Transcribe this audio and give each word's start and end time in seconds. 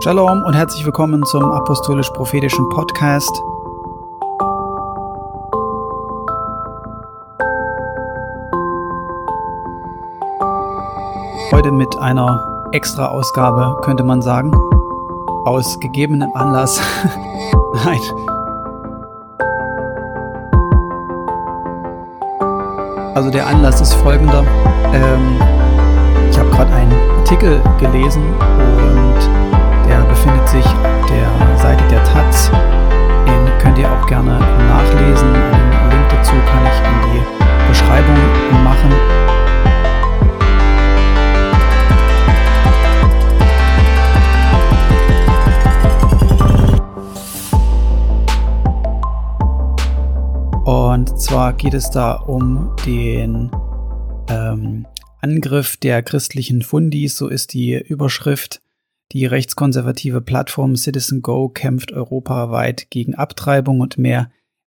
Shalom 0.00 0.44
und 0.44 0.54
herzlich 0.54 0.86
willkommen 0.86 1.24
zum 1.24 1.42
Apostolisch-Prophetischen 1.50 2.68
Podcast. 2.68 3.42
Heute 11.50 11.72
mit 11.72 11.98
einer 11.98 12.68
Extra-Ausgabe, 12.70 13.80
könnte 13.82 14.04
man 14.04 14.22
sagen. 14.22 14.52
Aus 15.44 15.80
gegebenem 15.80 16.30
Anlass. 16.32 16.80
Nein. 17.84 17.98
Also 23.16 23.30
der 23.32 23.48
Anlass 23.48 23.80
ist 23.80 23.94
folgender. 23.94 24.44
Ähm, 24.92 25.40
ich 26.30 26.38
habe 26.38 26.50
gerade 26.50 26.72
einen 26.72 26.92
Artikel 27.18 27.60
gelesen 27.80 28.22
und 28.40 29.07
gerne 34.08 34.38
nachlesen. 34.38 35.32
Den 35.34 35.90
Link 35.90 36.08
dazu 36.10 36.32
kann 36.46 36.64
ich 36.66 36.78
in 36.88 36.96
die 37.04 37.20
Beschreibung 37.68 38.16
machen. 38.64 38.92
Und 50.64 51.20
zwar 51.20 51.52
geht 51.52 51.74
es 51.74 51.90
da 51.90 52.12
um 52.12 52.74
den 52.86 53.50
ähm, 54.30 54.86
Angriff 55.20 55.76
der 55.76 56.02
christlichen 56.02 56.62
Fundis, 56.62 57.16
so 57.16 57.28
ist 57.28 57.52
die 57.52 57.74
Überschrift 57.74 58.62
die 59.12 59.26
rechtskonservative 59.26 60.20
Plattform 60.20 60.74
Citizen 60.76 61.22
Go 61.22 61.48
kämpft 61.48 61.92
europaweit 61.92 62.90
gegen 62.90 63.14
Abtreibung 63.14 63.80
und 63.80 63.96
mehr 63.96 64.30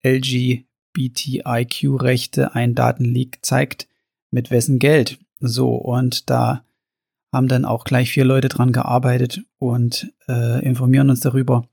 LGBTIQ-Rechte. 0.04 2.54
Ein 2.54 2.74
Datenleak 2.74 3.38
zeigt, 3.42 3.88
mit 4.30 4.50
wessen 4.50 4.78
Geld. 4.78 5.18
So, 5.40 5.74
und 5.74 6.28
da 6.28 6.64
haben 7.32 7.48
dann 7.48 7.64
auch 7.64 7.84
gleich 7.84 8.10
vier 8.10 8.24
Leute 8.24 8.48
dran 8.48 8.72
gearbeitet 8.72 9.42
und 9.58 10.12
äh, 10.28 10.64
informieren 10.64 11.10
uns 11.10 11.20
darüber, 11.20 11.68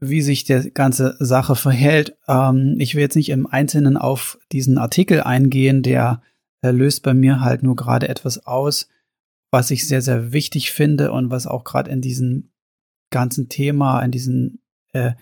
wie 0.00 0.22
sich 0.22 0.44
die 0.44 0.70
ganze 0.72 1.16
Sache 1.18 1.56
verhält. 1.56 2.16
Ähm, 2.26 2.76
ich 2.78 2.94
will 2.94 3.02
jetzt 3.02 3.16
nicht 3.16 3.30
im 3.30 3.46
Einzelnen 3.46 3.96
auf 3.96 4.38
diesen 4.52 4.78
Artikel 4.78 5.20
eingehen, 5.20 5.82
der 5.82 6.22
äh, 6.62 6.70
löst 6.70 7.02
bei 7.02 7.14
mir 7.14 7.40
halt 7.40 7.62
nur 7.62 7.76
gerade 7.76 8.08
etwas 8.08 8.46
aus 8.46 8.88
was 9.54 9.70
ich 9.70 9.86
sehr, 9.86 10.02
sehr 10.02 10.32
wichtig 10.32 10.72
finde 10.72 11.12
und 11.12 11.30
was 11.30 11.46
auch 11.46 11.62
gerade 11.62 11.88
in 11.88 12.00
diesem 12.00 12.50
ganzen 13.10 13.48
Thema, 13.48 14.00
in 14.00 14.10
diesen, 14.10 14.64
äh, 14.92 15.12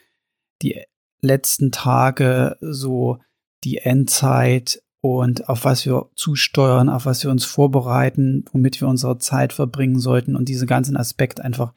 die 0.62 0.80
letzten 1.20 1.70
Tage, 1.70 2.56
so 2.62 3.18
die 3.62 3.76
Endzeit 3.76 4.82
und 5.02 5.50
auf 5.50 5.66
was 5.66 5.84
wir 5.84 6.08
zusteuern, 6.16 6.88
auf 6.88 7.04
was 7.04 7.22
wir 7.22 7.30
uns 7.30 7.44
vorbereiten, 7.44 8.46
womit 8.52 8.80
wir 8.80 8.88
unsere 8.88 9.18
Zeit 9.18 9.52
verbringen 9.52 9.98
sollten 9.98 10.34
und 10.34 10.48
diese 10.48 10.64
ganzen 10.64 10.96
Aspekte 10.96 11.44
einfach 11.44 11.74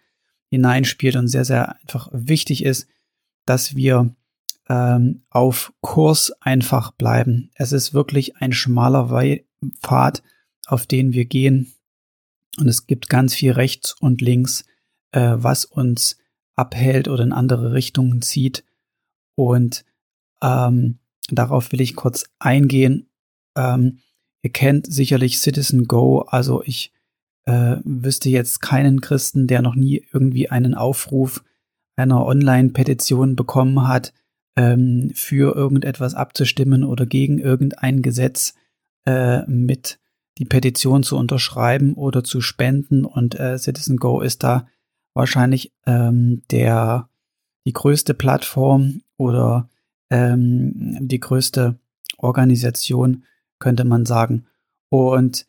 hineinspielt 0.50 1.18
und 1.18 1.28
sehr, 1.28 1.44
sehr 1.44 1.76
einfach 1.82 2.08
wichtig 2.14 2.64
ist, 2.64 2.88
dass 3.46 3.76
wir 3.76 4.16
ähm, 4.70 5.26
auf 5.30 5.74
Kurs 5.82 6.32
einfach 6.40 6.92
bleiben. 6.92 7.52
Es 7.56 7.74
ist 7.74 7.94
wirklich 7.94 8.38
ein 8.38 8.54
schmaler 8.54 9.10
Pfad, 9.82 10.24
auf 10.68 10.88
den 10.88 11.12
wir 11.12 11.26
gehen. 11.26 11.75
Und 12.58 12.68
es 12.68 12.88
gibt 12.88 13.10
ganz 13.10 13.34
viel 13.34 13.52
rechts 13.52 13.94
und 14.00 14.22
links, 14.22 14.66
äh, 15.12 15.34
was 15.36 15.66
uns 15.66 16.18
abhält 16.56 17.08
oder 17.08 17.24
in 17.24 17.34
andere 17.34 17.74
Richtungen 17.74 18.22
zieht. 18.22 18.64
Und 19.36 19.84
ähm, 20.42 21.00
darauf 21.30 21.72
will 21.72 21.82
ich 21.82 21.96
kurz 21.96 22.26
eingehen. 22.40 23.10
Ähm, 23.58 24.00
ihr 24.42 24.52
kennt 24.52 24.92
sicherlich 24.92 25.40
Citizen 25.40 25.86
Go, 25.86 26.22
also 26.22 26.64
ich 26.64 26.94
äh, 27.46 27.78
wüsste 27.84 28.30
jetzt 28.30 28.62
keinen 28.62 29.02
Christen, 29.02 29.48
der 29.48 29.62
noch 29.62 29.76
nie 29.76 30.06
irgendwie 30.12 30.50
einen 30.50 30.74
Aufruf 30.74 31.44
einer 31.96 32.26
Online-Petition 32.26 33.36
bekommen 33.36 33.88
hat, 33.88 34.14
ähm, 34.56 35.12
für 35.14 35.56
irgendetwas 35.56 36.14
abzustimmen 36.14 36.84
oder 36.84 37.06
gegen 37.06 37.40
irgendein 37.40 38.02
Gesetz 38.02 38.56
äh, 39.06 39.46
mit 39.48 40.00
die 40.38 40.46
Petition 40.46 41.04
zu 41.04 41.18
unterschreiben 41.18 41.94
oder 41.94 42.24
zu 42.24 42.42
spenden. 42.42 43.06
Und 43.06 43.40
äh, 43.40 43.58
Citizen 43.58 43.98
Go 43.98 44.22
ist 44.22 44.44
da 44.44 44.68
wahrscheinlich 45.14 45.74
ähm, 45.86 46.44
der 46.52 47.10
die 47.66 47.74
größte 47.74 48.14
Plattform 48.14 49.02
oder 49.18 49.70
ähm, 50.10 50.98
die 51.02 51.20
größte 51.20 51.80
Organisation, 52.18 53.24
könnte 53.60 53.86
man 53.86 54.06
sagen. 54.06 54.46
Und 54.90 55.46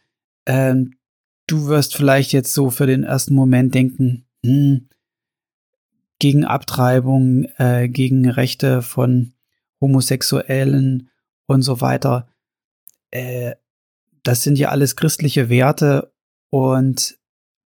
ähm, 0.46 0.94
du 1.46 1.66
wirst 1.66 1.94
vielleicht 1.94 2.32
jetzt 2.32 2.54
so 2.54 2.70
für 2.70 2.86
den 2.86 3.02
ersten 3.04 3.34
Moment 3.34 3.74
denken, 3.74 4.24
hm, 4.44 4.88
gegen 6.18 6.44
Abtreibung, 6.44 7.44
äh, 7.58 7.88
gegen 7.88 8.28
Rechte 8.28 8.80
von 8.80 9.34
Homosexuellen 9.80 11.10
und 11.46 11.62
so 11.62 11.80
weiter. 11.80 12.28
Äh, 13.10 13.56
das 14.26 14.42
sind 14.42 14.58
ja 14.58 14.70
alles 14.70 14.96
christliche 14.96 15.48
Werte 15.48 16.12
und 16.50 17.18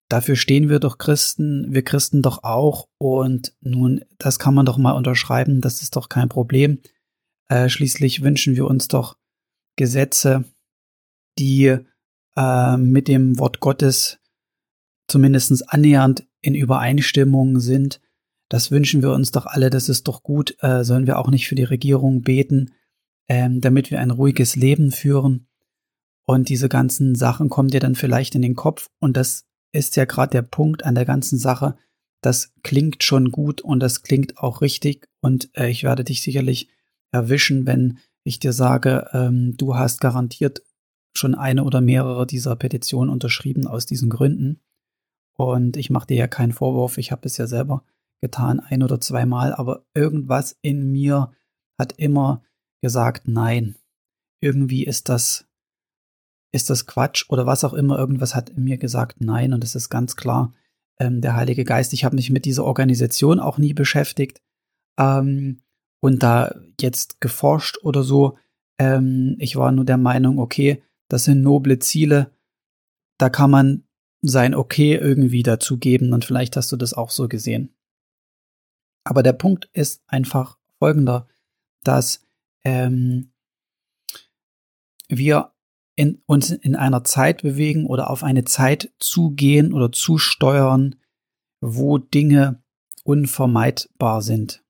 dafür 0.08 0.34
stehen 0.34 0.68
wir 0.68 0.80
doch 0.80 0.98
Christen, 0.98 1.72
wir 1.72 1.82
Christen 1.82 2.22
doch 2.22 2.42
auch. 2.42 2.88
Und 2.98 3.54
nun, 3.60 4.04
das 4.18 4.38
kann 4.38 4.54
man 4.54 4.66
doch 4.66 4.78
mal 4.78 4.92
unterschreiben, 4.92 5.60
das 5.60 5.82
ist 5.82 5.94
doch 5.94 6.08
kein 6.08 6.28
Problem. 6.28 6.80
Äh, 7.48 7.68
schließlich 7.68 8.22
wünschen 8.22 8.56
wir 8.56 8.66
uns 8.66 8.88
doch 8.88 9.16
Gesetze, 9.76 10.44
die 11.38 11.78
äh, 12.36 12.76
mit 12.76 13.06
dem 13.08 13.38
Wort 13.38 13.60
Gottes 13.60 14.18
zumindest 15.06 15.72
annähernd 15.72 16.26
in 16.40 16.54
Übereinstimmung 16.54 17.60
sind. 17.60 18.00
Das 18.48 18.70
wünschen 18.70 19.02
wir 19.02 19.12
uns 19.12 19.30
doch 19.30 19.46
alle, 19.46 19.70
das 19.70 19.88
ist 19.88 20.08
doch 20.08 20.22
gut. 20.22 20.56
Äh, 20.60 20.82
sollen 20.82 21.06
wir 21.06 21.18
auch 21.18 21.30
nicht 21.30 21.46
für 21.46 21.54
die 21.54 21.64
Regierung 21.64 22.22
beten, 22.22 22.72
ähm, 23.28 23.60
damit 23.60 23.90
wir 23.90 24.00
ein 24.00 24.10
ruhiges 24.10 24.56
Leben 24.56 24.90
führen? 24.90 25.47
Und 26.28 26.50
diese 26.50 26.68
ganzen 26.68 27.14
Sachen 27.14 27.48
kommen 27.48 27.70
dir 27.70 27.80
dann 27.80 27.94
vielleicht 27.94 28.34
in 28.34 28.42
den 28.42 28.54
Kopf. 28.54 28.90
Und 29.00 29.16
das 29.16 29.46
ist 29.72 29.96
ja 29.96 30.04
gerade 30.04 30.32
der 30.32 30.42
Punkt 30.42 30.84
an 30.84 30.94
der 30.94 31.06
ganzen 31.06 31.38
Sache. 31.38 31.78
Das 32.20 32.52
klingt 32.62 33.02
schon 33.02 33.32
gut 33.32 33.62
und 33.62 33.80
das 33.80 34.02
klingt 34.02 34.36
auch 34.36 34.60
richtig. 34.60 35.08
Und 35.22 35.48
äh, 35.56 35.70
ich 35.70 35.84
werde 35.84 36.04
dich 36.04 36.22
sicherlich 36.22 36.68
erwischen, 37.12 37.66
wenn 37.66 37.98
ich 38.24 38.38
dir 38.38 38.52
sage, 38.52 39.08
ähm, 39.14 39.56
du 39.56 39.76
hast 39.76 40.02
garantiert 40.02 40.62
schon 41.16 41.34
eine 41.34 41.64
oder 41.64 41.80
mehrere 41.80 42.26
dieser 42.26 42.56
Petitionen 42.56 43.08
unterschrieben 43.08 43.66
aus 43.66 43.86
diesen 43.86 44.10
Gründen. 44.10 44.60
Und 45.34 45.78
ich 45.78 45.88
mache 45.88 46.08
dir 46.08 46.18
ja 46.18 46.28
keinen 46.28 46.52
Vorwurf, 46.52 46.98
ich 46.98 47.10
habe 47.10 47.22
es 47.24 47.38
ja 47.38 47.46
selber 47.46 47.84
getan, 48.20 48.60
ein 48.60 48.82
oder 48.82 49.00
zweimal, 49.00 49.54
aber 49.54 49.86
irgendwas 49.94 50.58
in 50.60 50.92
mir 50.92 51.32
hat 51.78 51.94
immer 51.94 52.42
gesagt, 52.82 53.28
nein, 53.28 53.76
irgendwie 54.42 54.84
ist 54.84 55.08
das 55.08 55.47
ist 56.52 56.70
das 56.70 56.86
Quatsch 56.86 57.26
oder 57.28 57.46
was 57.46 57.64
auch 57.64 57.74
immer, 57.74 57.98
irgendwas 57.98 58.34
hat 58.34 58.56
mir 58.56 58.78
gesagt, 58.78 59.20
nein, 59.20 59.52
und 59.52 59.64
es 59.64 59.74
ist 59.74 59.90
ganz 59.90 60.16
klar 60.16 60.54
ähm, 60.98 61.20
der 61.20 61.36
Heilige 61.36 61.64
Geist. 61.64 61.92
Ich 61.92 62.04
habe 62.04 62.16
mich 62.16 62.30
mit 62.30 62.44
dieser 62.44 62.64
Organisation 62.64 63.40
auch 63.40 63.58
nie 63.58 63.74
beschäftigt 63.74 64.40
ähm, 64.98 65.60
und 66.00 66.22
da 66.22 66.54
jetzt 66.80 67.20
geforscht 67.20 67.78
oder 67.82 68.02
so. 68.02 68.38
Ähm, 68.78 69.36
ich 69.38 69.56
war 69.56 69.72
nur 69.72 69.84
der 69.84 69.98
Meinung, 69.98 70.38
okay, 70.38 70.82
das 71.08 71.24
sind 71.24 71.42
noble 71.42 71.78
Ziele, 71.78 72.32
da 73.18 73.28
kann 73.28 73.50
man 73.50 73.84
sein 74.20 74.54
Okay 74.54 74.96
irgendwie 74.96 75.42
dazu 75.42 75.78
geben 75.78 76.12
und 76.12 76.24
vielleicht 76.24 76.56
hast 76.56 76.72
du 76.72 76.76
das 76.76 76.94
auch 76.94 77.10
so 77.10 77.28
gesehen. 77.28 77.74
Aber 79.04 79.22
der 79.22 79.32
Punkt 79.32 79.70
ist 79.72 80.02
einfach 80.06 80.58
folgender, 80.78 81.28
dass 81.82 82.26
ähm, 82.64 83.32
wir 85.08 85.52
in, 85.98 86.22
uns 86.26 86.50
in 86.50 86.76
einer 86.76 87.02
Zeit 87.02 87.42
bewegen 87.42 87.84
oder 87.84 88.08
auf 88.08 88.22
eine 88.22 88.44
Zeit 88.44 88.92
zugehen 89.00 89.72
oder 89.72 89.90
zusteuern, 89.90 90.94
wo 91.60 91.98
Dinge 91.98 92.62
unvermeidbar 93.02 94.22
sind. 94.22 94.62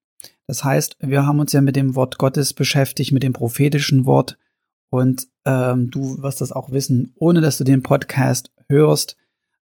Das 0.46 0.64
heißt, 0.64 0.96
wir 1.00 1.26
haben 1.26 1.38
uns 1.38 1.52
ja 1.52 1.60
mit 1.60 1.76
dem 1.76 1.94
Wort 1.94 2.16
Gottes 2.16 2.54
beschäftigt, 2.54 3.12
mit 3.12 3.22
dem 3.22 3.34
prophetischen 3.34 4.06
Wort. 4.06 4.38
Und 4.88 5.28
ähm, 5.44 5.90
du 5.90 6.22
wirst 6.22 6.40
das 6.40 6.50
auch 6.50 6.70
wissen, 6.70 7.12
ohne 7.16 7.42
dass 7.42 7.58
du 7.58 7.64
den 7.64 7.82
Podcast 7.82 8.50
hörst. 8.70 9.18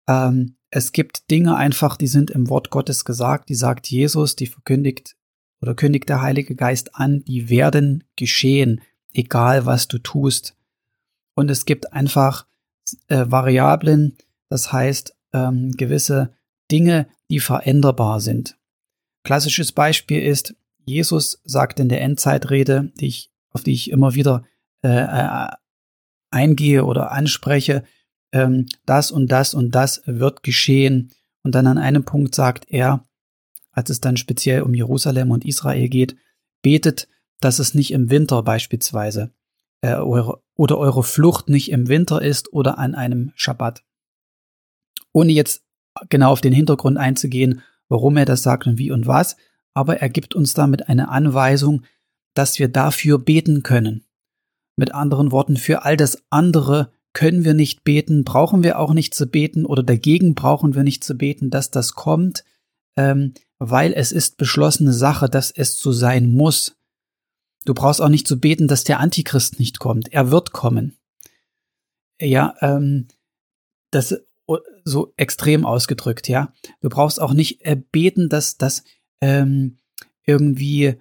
Ähm, 0.10 0.58
es 0.70 0.92
gibt 0.92 1.32
Dinge 1.32 1.56
einfach, 1.56 1.96
die 1.96 2.08
sind 2.08 2.30
im 2.30 2.50
Wort 2.50 2.72
Gottes 2.72 3.06
gesagt, 3.06 3.48
die 3.48 3.56
sagt 3.56 3.88
Jesus, 3.88 4.36
die 4.36 4.48
verkündigt 4.48 5.16
oder 5.62 5.76
kündigt 5.76 6.10
der 6.10 6.22
Heilige 6.22 6.56
Geist 6.56 6.94
an, 6.96 7.24
die 7.24 7.48
werden 7.48 8.04
geschehen, 8.18 8.82
egal 9.14 9.66
was 9.66 9.88
du 9.88 9.98
tust 9.98 10.58
und 11.36 11.50
es 11.50 11.66
gibt 11.66 11.94
einfach 11.94 12.46
äh, 13.08 13.26
Variablen, 13.28 14.18
das 14.50 14.72
heißt 14.72 15.16
ähm, 15.34 15.72
gewisse 15.72 16.34
Dinge, 16.72 17.08
die 17.30 17.40
veränderbar 17.40 18.20
sind. 18.20 18.58
Klassisches 19.24 19.72
Beispiel 19.72 20.22
ist, 20.22 20.56
Jesus 20.86 21.42
sagt 21.44 21.80
in 21.80 21.90
der 21.90 22.02
Endzeitrede, 22.02 22.92
die 23.00 23.08
ich, 23.08 23.32
auf 23.52 23.64
die 23.64 23.72
ich 23.72 23.90
immer 23.90 24.16
wieder 24.16 24.44
äh, 24.84 24.90
äh, 24.90 25.48
eingehe 26.30 26.84
oder 26.84 27.12
anspreche, 27.12 27.84
ähm, 28.32 28.66
das 28.86 29.12
und 29.12 29.32
das 29.32 29.54
und 29.54 29.72
das 29.72 30.02
wird 30.06 30.44
geschehen. 30.44 31.12
Und 31.44 31.56
dann 31.56 31.68
an 31.68 31.78
einem 31.78 32.04
Punkt 32.04 32.36
sagt 32.36 32.66
er, 32.70 33.06
als 33.72 33.90
es 33.90 34.02
dann 34.02 34.18
speziell 34.18 34.62
um 34.62 34.74
Jerusalem 34.74 35.32
und 35.32 35.46
Israel 35.46 35.88
geht, 35.90 36.16
betet, 36.62 37.08
dass 37.40 37.60
es 37.60 37.74
nicht 37.74 37.92
im 37.92 38.10
Winter 38.10 38.44
beispielsweise 38.44 39.32
äh, 39.84 39.96
eure, 39.96 40.42
oder 40.56 40.78
eure 40.78 41.04
Flucht 41.04 41.50
nicht 41.50 41.70
im 41.70 41.90
Winter 41.90 42.22
ist 42.22 42.54
oder 42.54 42.80
an 42.80 42.96
einem 42.96 43.32
Schabbat. 43.36 43.84
Ohne 45.12 45.34
jetzt 45.34 45.64
genau 46.10 46.32
auf 46.32 46.42
den 46.42 46.54
Hintergrund 46.54 46.98
einzugehen, 46.98 47.62
warum 47.90 48.18
er 48.18 48.26
das 48.26 48.44
sagt 48.44 48.66
und 48.66 48.78
wie 48.78 48.92
und 48.92 49.06
was, 49.06 49.36
aber 49.76 49.98
er 49.98 50.10
gibt 50.10 50.36
uns 50.36 50.54
damit 50.54 50.88
eine 50.88 51.10
Anweisung, 51.10 51.84
dass 52.34 52.58
wir 52.60 52.70
dafür 52.70 53.20
beten 53.20 53.62
können. 53.62 54.06
Mit 54.78 54.94
anderen 54.94 55.32
Worten, 55.32 55.58
für 55.58 55.84
all 55.84 55.98
das 55.98 56.24
andere 56.30 56.92
können 57.12 57.44
wir 57.44 57.54
nicht 57.54 57.84
beten, 57.84 58.24
brauchen 58.24 58.64
wir 58.64 58.80
auch 58.80 58.94
nicht 58.94 59.14
zu 59.14 59.28
beten 59.28 59.66
oder 59.66 59.84
dagegen 59.84 60.34
brauchen 60.34 60.74
wir 60.76 60.84
nicht 60.84 61.04
zu 61.04 61.16
beten, 61.16 61.52
dass 61.52 61.70
das 61.70 61.94
kommt, 61.94 62.44
ähm, 62.98 63.34
weil 63.60 63.94
es 63.94 64.12
ist 64.12 64.38
beschlossene 64.38 64.94
Sache, 64.94 65.30
dass 65.30 65.52
es 65.52 65.78
so 65.78 65.92
sein 65.92 66.28
muss. 66.32 66.76
Du 67.66 67.74
brauchst 67.74 68.02
auch 68.02 68.10
nicht 68.10 68.28
zu 68.28 68.40
beten, 68.40 68.68
dass 68.68 68.84
der 68.84 69.00
Antichrist 69.00 69.60
nicht 69.60 69.80
kommt. 69.80 70.12
Er 70.12 70.32
wird 70.32 70.52
kommen. 70.52 70.98
Ja, 72.20 72.56
ähm, 72.62 73.08
das 73.92 74.16
so 74.84 75.14
extrem 75.18 75.66
ausgedrückt, 75.66 76.28
ja. 76.28 76.54
Du 76.82 76.90
brauchst 76.90 77.22
auch 77.22 77.34
nicht 77.34 77.66
äh, 77.66 77.78
beten, 77.92 78.30
dass 78.30 78.58
das 78.58 78.84
ähm, 79.22 79.78
irgendwie 80.26 80.96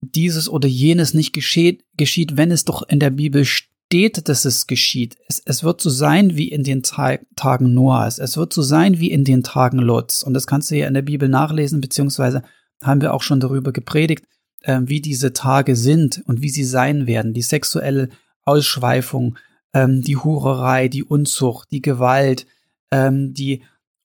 dieses 0.00 0.48
oder 0.48 0.68
jenes 0.68 1.12
nicht 1.12 1.32
geschieht, 1.32 1.84
geschieht, 1.96 2.36
wenn 2.36 2.50
es 2.50 2.64
doch 2.64 2.82
in 2.82 3.00
der 3.00 3.10
Bibel 3.10 3.44
steht, 3.44 4.28
dass 4.28 4.44
es 4.44 4.66
geschieht. 4.66 5.16
Es, 5.26 5.42
es 5.44 5.64
wird 5.64 5.80
so 5.80 5.90
sein 5.90 6.36
wie 6.36 6.48
in 6.48 6.62
den 6.62 6.82
Ta 6.82 7.18
Tagen 7.36 7.74
Noahs. 7.74 8.18
Es 8.18 8.36
wird 8.36 8.52
so 8.52 8.62
sein 8.62 9.00
wie 9.00 9.10
in 9.10 9.24
den 9.24 9.42
Tagen 9.42 9.78
Lots. 9.78 10.22
Und 10.22 10.34
das 10.34 10.46
kannst 10.46 10.70
du 10.70 10.76
ja 10.76 10.86
in 10.86 10.94
der 10.94 11.02
Bibel 11.02 11.28
nachlesen, 11.28 11.80
beziehungsweise 11.80 12.42
haben 12.82 13.00
wir 13.00 13.12
auch 13.12 13.22
schon 13.22 13.40
darüber 13.40 13.72
gepredigt, 13.72 14.24
äh, 14.62 14.80
wie 14.84 15.00
diese 15.00 15.32
Tage 15.32 15.76
sind 15.76 16.22
und 16.26 16.42
wie 16.42 16.50
sie 16.50 16.64
sein 16.64 17.06
werden. 17.06 17.34
Die 17.34 17.42
sexuelle 17.42 18.08
Ausschweifung, 18.44 19.38
ähm, 19.72 20.02
die 20.02 20.16
Hurerei, 20.16 20.88
die 20.88 21.04
Unzucht, 21.04 21.70
die 21.70 21.82
Gewalt, 21.82 22.46
ähm, 22.90 23.34
die 23.34 23.62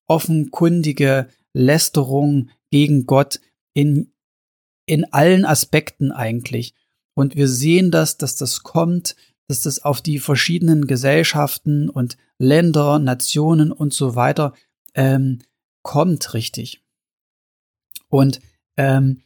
offenkundige 0.08 1.28
Lästerung 1.54 2.50
gegen 2.72 3.06
Gott 3.06 3.40
in, 3.74 4.12
in 4.86 5.06
allen 5.14 5.46
Aspekten 5.46 6.12
eigentlich. 6.12 6.74
Und 7.16 7.36
wir 7.36 7.48
sehen 7.48 7.92
das, 7.92 8.18
dass 8.18 8.36
das 8.36 8.64
kommt, 8.64 9.16
dass 9.48 9.62
das 9.62 9.84
auf 9.84 10.02
die 10.02 10.20
verschiedenen 10.20 10.88
Gesellschaften 10.88 11.90
und 11.90 12.18
Länder, 12.40 13.00
Nationen 13.00 13.72
und 13.72 13.94
so 13.94 14.16
weiter 14.16 14.54
ähm, 14.96 15.40
kommt 15.84 16.34
richtig. 16.34 16.84
Und 18.10 18.40
ähm, 18.78 19.22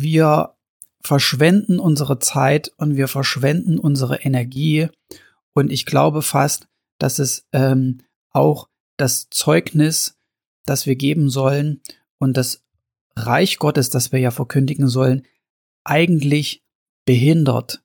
wir 0.00 0.54
verschwenden 1.02 1.78
unsere 1.78 2.18
Zeit 2.18 2.72
und 2.76 2.96
wir 2.96 3.08
verschwenden 3.08 3.78
unsere 3.78 4.20
Energie. 4.20 4.88
Und 5.54 5.70
ich 5.70 5.86
glaube 5.86 6.22
fast, 6.22 6.68
dass 6.98 7.18
es 7.18 7.46
ähm, 7.52 8.02
auch 8.30 8.68
das 8.96 9.28
Zeugnis, 9.30 10.18
das 10.66 10.86
wir 10.86 10.96
geben 10.96 11.30
sollen 11.30 11.80
und 12.18 12.36
das 12.36 12.64
Reich 13.16 13.58
Gottes, 13.58 13.90
das 13.90 14.12
wir 14.12 14.20
ja 14.20 14.30
verkündigen 14.30 14.88
sollen, 14.88 15.26
eigentlich 15.84 16.62
behindert, 17.04 17.82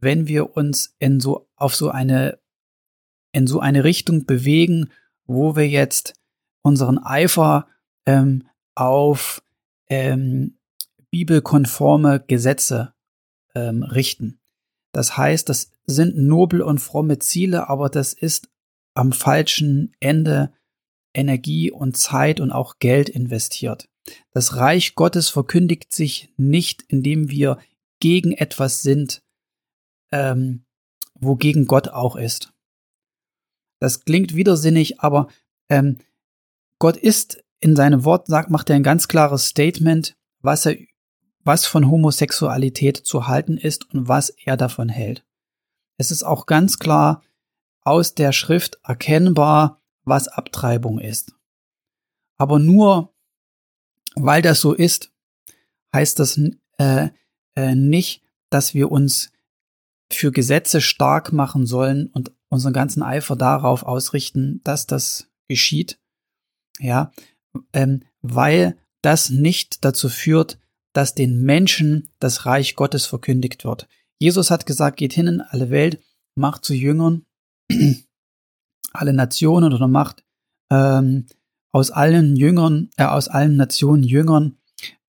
wenn 0.00 0.26
wir 0.28 0.56
uns 0.56 0.94
in 0.98 1.20
so 1.20 1.48
auf 1.56 1.74
so 1.76 1.90
eine 1.90 2.38
in 3.32 3.46
so 3.46 3.60
eine 3.60 3.84
Richtung 3.84 4.24
bewegen, 4.24 4.90
wo 5.26 5.56
wir 5.56 5.68
jetzt 5.68 6.14
unseren 6.62 6.98
Eifer 6.98 7.68
ähm, 8.06 8.48
auf 8.74 9.42
ähm, 9.88 10.56
bibelkonforme 11.10 12.24
Gesetze 12.26 12.94
ähm, 13.54 13.82
richten. 13.82 14.40
Das 14.92 15.16
heißt, 15.16 15.48
das 15.48 15.70
sind 15.86 16.16
nobel 16.16 16.62
und 16.62 16.78
fromme 16.78 17.18
Ziele, 17.18 17.68
aber 17.68 17.88
das 17.88 18.12
ist 18.12 18.48
am 18.94 19.12
falschen 19.12 19.94
Ende 20.00 20.52
Energie 21.14 21.70
und 21.70 21.96
Zeit 21.96 22.40
und 22.40 22.50
auch 22.50 22.78
Geld 22.78 23.08
investiert. 23.08 23.88
Das 24.32 24.56
Reich 24.56 24.94
Gottes 24.94 25.28
verkündigt 25.28 25.92
sich 25.92 26.32
nicht, 26.36 26.82
indem 26.88 27.30
wir 27.30 27.58
gegen 28.00 28.32
etwas 28.32 28.82
sind, 28.82 29.22
ähm, 30.12 30.64
wogegen 31.14 31.66
Gott 31.66 31.88
auch 31.88 32.16
ist. 32.16 32.52
Das 33.80 34.04
klingt 34.04 34.34
widersinnig, 34.34 35.00
aber 35.00 35.28
ähm, 35.68 35.98
Gott 36.78 36.96
ist 36.96 37.42
in 37.60 37.76
seinem 37.76 38.04
Wort 38.04 38.26
sagt, 38.26 38.50
macht 38.50 38.70
er 38.70 38.76
ein 38.76 38.82
ganz 38.82 39.08
klares 39.08 39.46
Statement, 39.46 40.16
was 40.40 40.66
er, 40.66 40.76
was 41.46 41.64
von 41.64 41.90
Homosexualität 41.90 42.96
zu 42.96 43.28
halten 43.28 43.56
ist 43.56 43.92
und 43.94 44.08
was 44.08 44.30
er 44.30 44.56
davon 44.56 44.88
hält. 44.88 45.24
Es 45.96 46.10
ist 46.10 46.24
auch 46.24 46.46
ganz 46.46 46.78
klar 46.78 47.22
aus 47.82 48.14
der 48.14 48.32
Schrift 48.32 48.80
erkennbar, 48.82 49.80
was 50.04 50.28
Abtreibung 50.28 50.98
ist. 50.98 51.34
Aber 52.36 52.58
nur 52.58 53.14
weil 54.16 54.42
das 54.42 54.60
so 54.60 54.72
ist, 54.72 55.12
heißt 55.94 56.18
das 56.18 56.40
äh, 56.78 57.10
äh, 57.54 57.74
nicht, 57.74 58.22
dass 58.50 58.74
wir 58.74 58.90
uns 58.90 59.30
für 60.10 60.32
Gesetze 60.32 60.80
stark 60.80 61.32
machen 61.32 61.66
sollen 61.66 62.08
und 62.08 62.32
unseren 62.48 62.72
ganzen 62.72 63.02
Eifer 63.02 63.36
darauf 63.36 63.82
ausrichten, 63.82 64.60
dass 64.64 64.86
das 64.86 65.28
geschieht. 65.48 65.98
Ja, 66.78 67.12
ähm, 67.72 68.02
weil 68.20 68.76
das 69.02 69.30
nicht 69.30 69.84
dazu 69.84 70.08
führt, 70.08 70.58
dass 70.96 71.14
den 71.14 71.42
Menschen 71.42 72.08
das 72.20 72.46
Reich 72.46 72.74
Gottes 72.74 73.04
verkündigt 73.04 73.66
wird. 73.66 73.86
Jesus 74.18 74.50
hat 74.50 74.64
gesagt, 74.64 74.96
geht 74.96 75.12
hin 75.12 75.26
in 75.26 75.40
alle 75.42 75.68
Welt, 75.68 76.00
macht 76.36 76.64
zu 76.64 76.72
Jüngern 76.72 77.26
alle 78.92 79.12
Nationen 79.12 79.74
oder 79.74 79.88
macht 79.88 80.24
ähm, 80.70 81.26
aus 81.70 81.90
allen 81.90 82.34
Jüngern, 82.34 82.88
äh, 82.96 83.04
aus 83.04 83.28
allen 83.28 83.56
Nationen 83.56 84.04
Jüngern, 84.04 84.56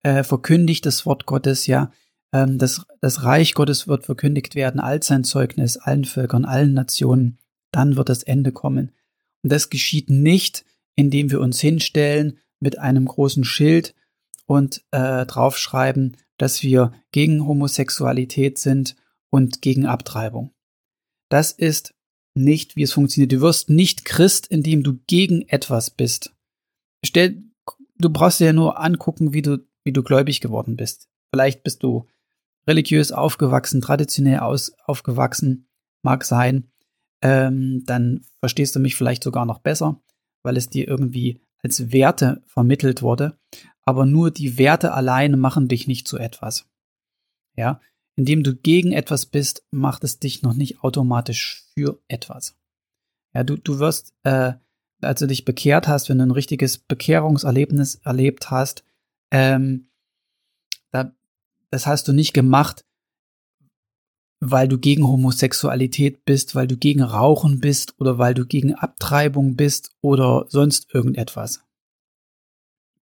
äh, 0.03 0.23
verkündigt 0.23 0.85
das 0.85 1.05
Wort 1.05 1.25
Gottes, 1.25 1.67
ja. 1.67 1.93
Ähm, 2.33 2.57
das, 2.57 2.85
das 2.99 3.23
Reich 3.23 3.53
Gottes 3.53 3.87
wird 3.87 4.03
verkündigt 4.05 4.55
werden, 4.55 4.81
als 4.81 5.07
sein 5.07 5.23
Zeugnis, 5.23 5.77
allen 5.77 6.03
Völkern, 6.03 6.43
allen 6.43 6.73
Nationen. 6.73 7.37
Dann 7.71 7.95
wird 7.95 8.09
das 8.09 8.23
Ende 8.23 8.51
kommen. 8.51 8.91
Und 9.41 9.53
das 9.53 9.69
geschieht 9.69 10.09
nicht, 10.09 10.65
indem 10.97 11.31
wir 11.31 11.39
uns 11.39 11.61
hinstellen 11.61 12.39
mit 12.59 12.77
einem 12.77 13.05
großen 13.05 13.45
Schild 13.45 13.95
und 14.47 14.83
äh, 14.91 15.25
draufschreiben, 15.25 16.17
dass 16.37 16.63
wir 16.63 16.93
gegen 17.11 17.45
Homosexualität 17.45 18.57
sind 18.57 18.95
und 19.29 19.61
gegen 19.61 19.85
Abtreibung. 19.85 20.53
Das 21.29 21.51
ist 21.51 21.93
nicht, 22.33 22.75
wie 22.75 22.83
es 22.83 22.93
funktioniert. 22.93 23.31
Du 23.31 23.41
wirst 23.41 23.69
nicht 23.69 24.05
Christ, 24.05 24.47
indem 24.47 24.83
du 24.83 24.99
gegen 25.07 25.41
etwas 25.43 25.89
bist. 25.89 26.33
Stell, 27.03 27.43
du 27.97 28.09
brauchst 28.09 28.39
dir 28.39 28.45
ja 28.45 28.53
nur 28.53 28.79
angucken, 28.79 29.33
wie 29.33 29.41
du, 29.41 29.59
wie 29.83 29.91
du 29.91 30.03
gläubig 30.03 30.39
geworden 30.39 30.77
bist. 30.77 31.09
Vielleicht 31.33 31.63
bist 31.63 31.83
du 31.83 32.07
religiös 32.67 33.11
aufgewachsen, 33.11 33.81
traditionell 33.81 34.39
aus, 34.39 34.73
aufgewachsen, 34.85 35.67
mag 36.03 36.23
sein. 36.23 36.69
Ähm, 37.21 37.83
dann 37.85 38.21
verstehst 38.39 38.75
du 38.75 38.79
mich 38.79 38.95
vielleicht 38.95 39.23
sogar 39.23 39.45
noch 39.45 39.59
besser, 39.59 40.01
weil 40.43 40.57
es 40.57 40.69
dir 40.69 40.87
irgendwie 40.87 41.41
als 41.63 41.91
Werte 41.91 42.43
vermittelt 42.45 43.01
wurde. 43.01 43.37
Aber 43.87 44.05
nur 44.05 44.31
die 44.31 44.57
Werte 44.57 44.91
alleine 44.91 45.37
machen 45.37 45.69
dich 45.69 45.87
nicht 45.87 46.09
zu 46.09 46.17
etwas. 46.17 46.65
Ja, 47.55 47.79
indem 48.17 48.43
du 48.43 48.53
gegen 48.53 48.91
etwas 48.91 49.25
bist, 49.25 49.63
macht 49.71 50.03
es 50.03 50.19
dich 50.19 50.41
noch 50.41 50.53
nicht 50.53 50.83
automatisch 50.83 51.63
für 51.73 51.97
etwas. 52.09 52.57
Ja, 53.33 53.45
du, 53.45 53.55
du 53.55 53.79
wirst, 53.79 54.13
äh, 54.23 54.53
als 55.01 55.21
du 55.21 55.27
dich 55.27 55.45
bekehrt 55.45 55.87
hast, 55.87 56.09
wenn 56.09 56.17
du 56.17 56.25
ein 56.25 56.31
richtiges 56.31 56.79
Bekehrungserlebnis 56.79 57.95
erlebt 58.03 58.51
hast, 58.51 58.83
ähm, 59.31 59.87
da, 60.91 61.13
das 61.71 61.87
hast 61.87 62.09
du 62.09 62.13
nicht 62.13 62.33
gemacht, 62.33 62.83
weil 64.41 64.67
du 64.67 64.77
gegen 64.77 65.07
Homosexualität 65.07 66.25
bist, 66.25 66.55
weil 66.55 66.67
du 66.67 66.75
gegen 66.75 67.03
Rauchen 67.03 67.61
bist 67.61 67.95
oder 67.99 68.17
weil 68.17 68.33
du 68.33 68.45
gegen 68.45 68.75
Abtreibung 68.75 69.55
bist 69.55 69.95
oder 70.01 70.45
sonst 70.49 70.93
irgendetwas. 70.93 71.66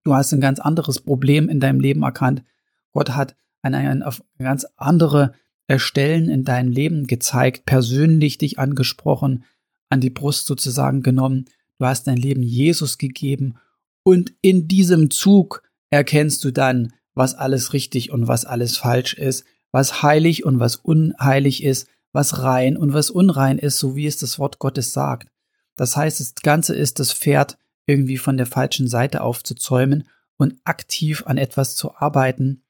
Du 0.06 0.14
hast 0.14 0.32
ein 0.32 0.40
ganz 0.40 0.60
anderes 0.60 1.00
Problem 1.00 1.48
in 1.48 1.58
deinem 1.58 1.80
Leben 1.80 2.04
erkannt. 2.04 2.44
Gott 2.92 3.10
hat 3.10 3.34
an 3.62 3.74
ein, 3.74 4.04
auf 4.04 4.22
ganz 4.38 4.64
andere 4.76 5.32
äh, 5.66 5.80
Stellen 5.80 6.28
in 6.28 6.44
deinem 6.44 6.70
Leben 6.70 7.08
gezeigt, 7.08 7.66
persönlich 7.66 8.38
dich 8.38 8.60
angesprochen, 8.60 9.42
an 9.88 10.00
die 10.00 10.10
Brust 10.10 10.46
sozusagen 10.46 11.02
genommen. 11.02 11.46
Du 11.80 11.86
hast 11.86 12.06
dein 12.06 12.18
Leben 12.18 12.44
Jesus 12.44 12.98
gegeben 12.98 13.56
Und 14.04 14.32
in 14.42 14.68
diesem 14.68 15.10
Zug 15.10 15.64
erkennst 15.90 16.44
du 16.44 16.52
dann, 16.52 16.92
was 17.14 17.34
alles 17.34 17.72
richtig 17.72 18.12
und 18.12 18.28
was 18.28 18.44
alles 18.44 18.76
falsch 18.76 19.14
ist, 19.14 19.44
was 19.72 20.04
heilig 20.04 20.44
und 20.44 20.60
was 20.60 20.76
unheilig 20.76 21.64
ist, 21.64 21.88
was 22.12 22.44
rein 22.44 22.76
und 22.76 22.92
was 22.92 23.10
unrein 23.10 23.58
ist, 23.58 23.80
so 23.80 23.96
wie 23.96 24.06
es 24.06 24.18
das 24.18 24.38
Wort 24.38 24.60
Gottes 24.60 24.92
sagt. 24.92 25.32
Das 25.74 25.96
heißt, 25.96 26.20
das 26.20 26.34
Ganze 26.44 26.76
ist 26.76 27.00
das 27.00 27.12
Pferd 27.12 27.58
irgendwie 27.86 28.18
von 28.18 28.36
der 28.36 28.46
falschen 28.46 28.88
Seite 28.88 29.22
aufzuzäumen 29.22 30.08
und 30.36 30.60
aktiv 30.64 31.24
an 31.26 31.38
etwas 31.38 31.76
zu 31.76 31.94
arbeiten, 31.96 32.62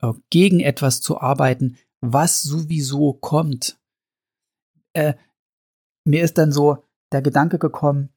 äh, 0.00 0.12
gegen 0.30 0.60
etwas 0.60 1.00
zu 1.00 1.20
arbeiten, 1.20 1.76
was 2.00 2.42
sowieso 2.42 3.12
kommt. 3.12 3.78
Äh, 4.94 5.14
mir 6.04 6.22
ist 6.22 6.38
dann 6.38 6.52
so 6.52 6.84
der 7.12 7.22
Gedanke 7.22 7.58
gekommen, 7.58 8.10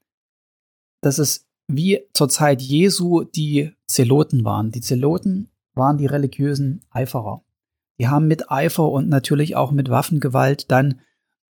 dass 1.01 1.19
es 1.19 1.45
wie 1.67 2.01
zur 2.13 2.29
Zeit 2.29 2.61
Jesu 2.61 3.23
die 3.23 3.73
Zeloten 3.87 4.43
waren. 4.43 4.71
Die 4.71 4.81
Zeloten 4.81 5.49
waren 5.73 5.97
die 5.97 6.05
religiösen 6.05 6.81
Eiferer. 6.89 7.43
Die 7.99 8.07
haben 8.07 8.27
mit 8.27 8.51
Eifer 8.51 8.89
und 8.89 9.09
natürlich 9.09 9.55
auch 9.55 9.71
mit 9.71 9.89
Waffengewalt 9.89 10.71
dann 10.71 11.01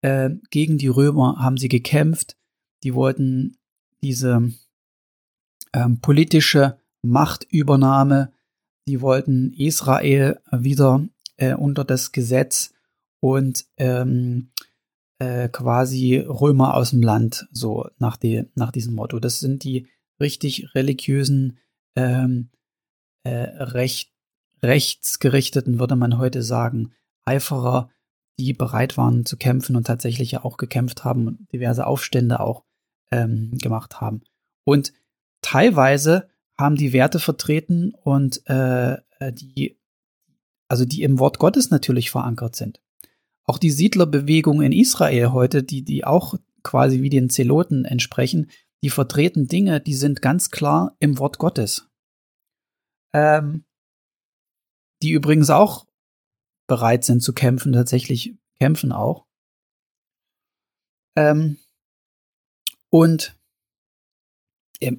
äh, 0.02 0.30
gegen 0.50 0.78
die 0.78 0.88
Römer 0.88 1.36
haben 1.38 1.56
sie 1.56 1.68
gekämpft. 1.68 2.36
Die 2.82 2.94
wollten 2.94 3.56
diese 4.02 4.52
ähm, 5.76 6.00
politische 6.00 6.78
Machtübernahme, 7.02 8.32
die 8.88 9.02
wollten 9.02 9.52
Israel 9.52 10.40
wieder 10.50 11.06
äh, 11.36 11.54
unter 11.54 11.84
das 11.84 12.12
Gesetz 12.12 12.72
und 13.20 13.66
ähm, 13.76 14.52
äh, 15.18 15.48
quasi 15.48 16.16
Römer 16.16 16.74
aus 16.74 16.90
dem 16.90 17.02
Land, 17.02 17.46
so 17.52 17.88
nach, 17.98 18.16
die, 18.16 18.44
nach 18.54 18.72
diesem 18.72 18.94
Motto. 18.94 19.20
Das 19.20 19.38
sind 19.40 19.64
die 19.64 19.86
richtig 20.18 20.74
religiösen, 20.74 21.58
ähm, 21.94 22.50
äh, 23.24 23.30
recht, 23.30 24.12
rechtsgerichteten, 24.62 25.78
würde 25.78 25.96
man 25.96 26.16
heute 26.16 26.42
sagen, 26.42 26.92
Eiferer, 27.26 27.90
die 28.38 28.54
bereit 28.54 28.96
waren 28.96 29.26
zu 29.26 29.36
kämpfen 29.36 29.76
und 29.76 29.86
tatsächlich 29.86 30.30
ja 30.30 30.44
auch 30.44 30.56
gekämpft 30.56 31.04
haben 31.04 31.26
und 31.26 31.52
diverse 31.52 31.86
Aufstände 31.86 32.40
auch 32.40 32.64
ähm, 33.10 33.58
gemacht 33.58 34.00
haben. 34.00 34.22
Und 34.64 34.92
teilweise 35.46 36.28
haben 36.58 36.74
die 36.74 36.92
Werte 36.92 37.20
vertreten 37.20 37.94
und 38.02 38.44
äh, 38.48 38.96
die, 39.32 39.78
also 40.68 40.84
die 40.84 41.02
im 41.02 41.20
Wort 41.20 41.38
Gottes 41.38 41.70
natürlich 41.70 42.10
verankert 42.10 42.56
sind. 42.56 42.82
Auch 43.44 43.58
die 43.58 43.70
Siedlerbewegung 43.70 44.60
in 44.60 44.72
Israel 44.72 45.30
heute, 45.30 45.62
die, 45.62 45.84
die 45.84 46.04
auch 46.04 46.34
quasi 46.64 47.00
wie 47.02 47.10
den 47.10 47.30
Zeloten 47.30 47.84
entsprechen, 47.84 48.50
die 48.82 48.90
vertreten 48.90 49.46
Dinge, 49.46 49.80
die 49.80 49.94
sind 49.94 50.20
ganz 50.20 50.50
klar 50.50 50.96
im 50.98 51.18
Wort 51.18 51.38
Gottes. 51.38 51.88
Ähm, 53.12 53.64
die 55.00 55.12
übrigens 55.12 55.50
auch 55.50 55.86
bereit 56.66 57.04
sind 57.04 57.22
zu 57.22 57.32
kämpfen, 57.32 57.72
tatsächlich 57.72 58.36
kämpfen 58.58 58.90
auch. 58.90 59.26
Ähm, 61.16 61.58
und 62.90 63.36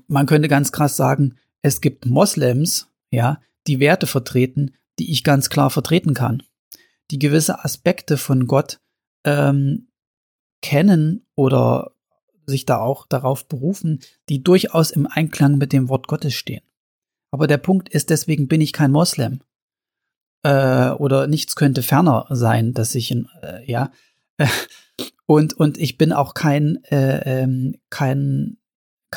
man 0.07 0.25
könnte 0.25 0.47
ganz 0.47 0.71
krass 0.71 0.95
sagen, 0.95 1.35
es 1.61 1.81
gibt 1.81 2.05
Moslems, 2.05 2.87
ja, 3.11 3.41
die 3.67 3.79
Werte 3.79 4.07
vertreten, 4.07 4.71
die 4.99 5.11
ich 5.11 5.23
ganz 5.23 5.49
klar 5.49 5.69
vertreten 5.69 6.13
kann, 6.13 6.43
die 7.11 7.19
gewisse 7.19 7.63
Aspekte 7.63 8.17
von 8.17 8.47
Gott 8.47 8.79
ähm, 9.23 9.87
kennen 10.61 11.25
oder 11.35 11.91
sich 12.45 12.65
da 12.65 12.79
auch 12.79 13.05
darauf 13.07 13.47
berufen, 13.47 13.99
die 14.29 14.41
durchaus 14.41 14.91
im 14.91 15.05
Einklang 15.05 15.57
mit 15.57 15.73
dem 15.73 15.89
Wort 15.89 16.07
Gottes 16.07 16.33
stehen. 16.33 16.63
Aber 17.31 17.47
der 17.47 17.57
Punkt 17.57 17.89
ist, 17.89 18.09
deswegen 18.09 18.47
bin 18.47 18.61
ich 18.61 18.71
kein 18.71 18.91
Moslem. 18.91 19.41
Äh, 20.43 20.91
oder 20.91 21.27
nichts 21.27 21.55
könnte 21.55 21.83
ferner 21.83 22.25
sein, 22.29 22.73
dass 22.73 22.95
ich, 22.95 23.11
äh, 23.11 23.69
ja. 23.69 23.91
und, 25.25 25.53
und 25.53 25.77
ich 25.77 25.97
bin 25.97 26.13
auch 26.13 26.33
kein, 26.33 26.83
äh, 26.85 27.41
ähm, 27.41 27.75
kein 27.89 28.57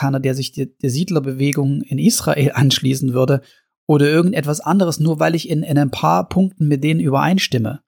keiner, 0.00 0.20
der 0.20 0.34
sich 0.34 0.52
der, 0.52 0.66
der 0.66 0.90
Siedlerbewegung 0.90 1.82
in 1.82 1.98
Israel 1.98 2.52
anschließen 2.54 3.12
würde 3.12 3.42
oder 3.86 4.08
irgendetwas 4.08 4.60
anderes, 4.60 5.00
nur 5.00 5.20
weil 5.20 5.34
ich 5.34 5.48
in, 5.48 5.62
in 5.62 5.76
ein 5.76 5.90
paar 5.90 6.28
Punkten 6.28 6.68
mit 6.68 6.82
denen 6.82 7.00
übereinstimme. 7.00 7.82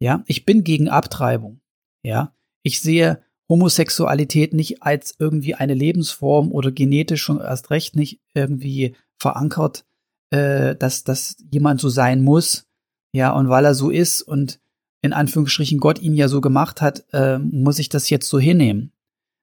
Ja, 0.00 0.22
ich 0.26 0.44
bin 0.44 0.64
gegen 0.64 0.88
Abtreibung. 0.88 1.60
Ja, 2.02 2.34
ich 2.62 2.80
sehe 2.80 3.22
Homosexualität 3.48 4.52
nicht 4.52 4.82
als 4.82 5.14
irgendwie 5.18 5.54
eine 5.54 5.74
Lebensform 5.74 6.52
oder 6.52 6.72
genetisch 6.72 7.22
schon 7.22 7.40
erst 7.40 7.70
recht 7.70 7.96
nicht 7.96 8.20
irgendwie 8.34 8.96
verankert, 9.16 9.86
äh, 10.30 10.74
dass, 10.76 11.04
dass 11.04 11.36
jemand 11.50 11.80
so 11.80 11.88
sein 11.88 12.22
muss. 12.22 12.66
Ja, 13.12 13.30
und 13.30 13.48
weil 13.48 13.64
er 13.64 13.74
so 13.74 13.90
ist 13.90 14.20
und 14.22 14.60
in 15.00 15.12
Anführungsstrichen 15.12 15.78
Gott 15.78 16.00
ihn 16.00 16.14
ja 16.14 16.28
so 16.28 16.40
gemacht 16.40 16.82
hat, 16.82 17.04
äh, 17.12 17.38
muss 17.38 17.78
ich 17.78 17.88
das 17.88 18.10
jetzt 18.10 18.28
so 18.28 18.38
hinnehmen. 18.38 18.92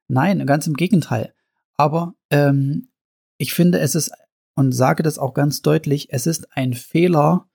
Nein, 0.08 0.46
ganz 0.46 0.68
im 0.68 0.74
Gegenteil. 0.74 1.34
Aber 1.82 2.14
ähm, 2.30 2.90
ich 3.40 3.56
finde, 3.56 3.80
es 3.80 3.96
ist, 3.96 4.12
und 4.56 4.72
sage 4.72 5.02
das 5.02 5.18
auch 5.18 5.34
ganz 5.34 5.64
deutlich, 5.64 6.14
es 6.14 6.28
ist 6.28 6.56
ein 6.56 6.76
Fehler, 6.76 7.50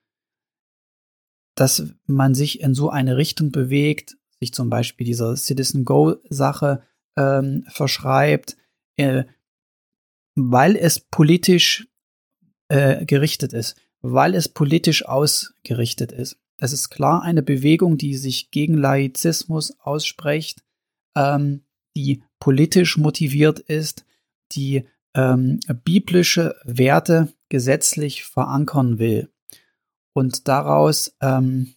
dass 1.54 1.95
man 2.06 2.35
sich 2.35 2.59
in 2.59 2.75
so 2.75 2.90
eine 2.90 3.16
Richtung 3.16 3.52
bewegt, 3.52 4.16
sich 4.40 4.52
zum 4.52 4.68
Beispiel 4.68 5.06
dieser 5.06 5.37
Citizen 5.37 5.85
Go-Sache 5.85 6.83
ähm, 7.16 7.66
verschreibt, 7.68 8.56
äh, 8.97 9.26
weil 10.35 10.75
es 10.75 10.99
politisch 10.99 11.87
äh, 12.68 13.06
gerichtet 13.06 13.52
ist, 13.52 13.76
weil 14.00 14.35
es 14.35 14.49
politisch 14.49 15.06
ausgerichtet 15.06 16.11
ist. 16.11 16.37
Es 16.59 16.73
ist 16.73 16.90
klar 16.90 17.23
eine 17.23 17.45
Bewegung, 17.45 17.97
die 17.97 18.16
sich 18.16 18.50
gegen 18.50 18.75
Laizismus 18.75 19.78
ausspricht, 19.78 20.64
ähm, 21.16 21.64
die 21.97 22.25
politisch 22.40 22.97
motiviert 22.97 23.61
ist, 23.61 24.04
die 24.53 24.87
ähm, 25.15 25.61
biblische 25.85 26.57
Werte 26.65 27.33
gesetzlich 27.49 28.25
verankern 28.25 28.99
will 28.99 29.33
und 30.12 30.49
daraus 30.49 31.17
ähm, 31.21 31.75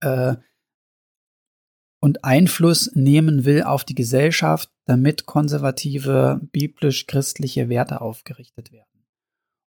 äh, 0.00 0.36
und 2.00 2.22
Einfluss 2.22 2.90
nehmen 2.94 3.46
will 3.46 3.62
auf 3.62 3.82
die 3.82 3.94
Gesellschaft, 3.94 4.70
damit 4.84 5.24
konservative 5.24 6.38
biblisch-christliche 6.52 7.70
Werte 7.70 8.02
aufgerichtet 8.02 8.72
werden. 8.72 9.06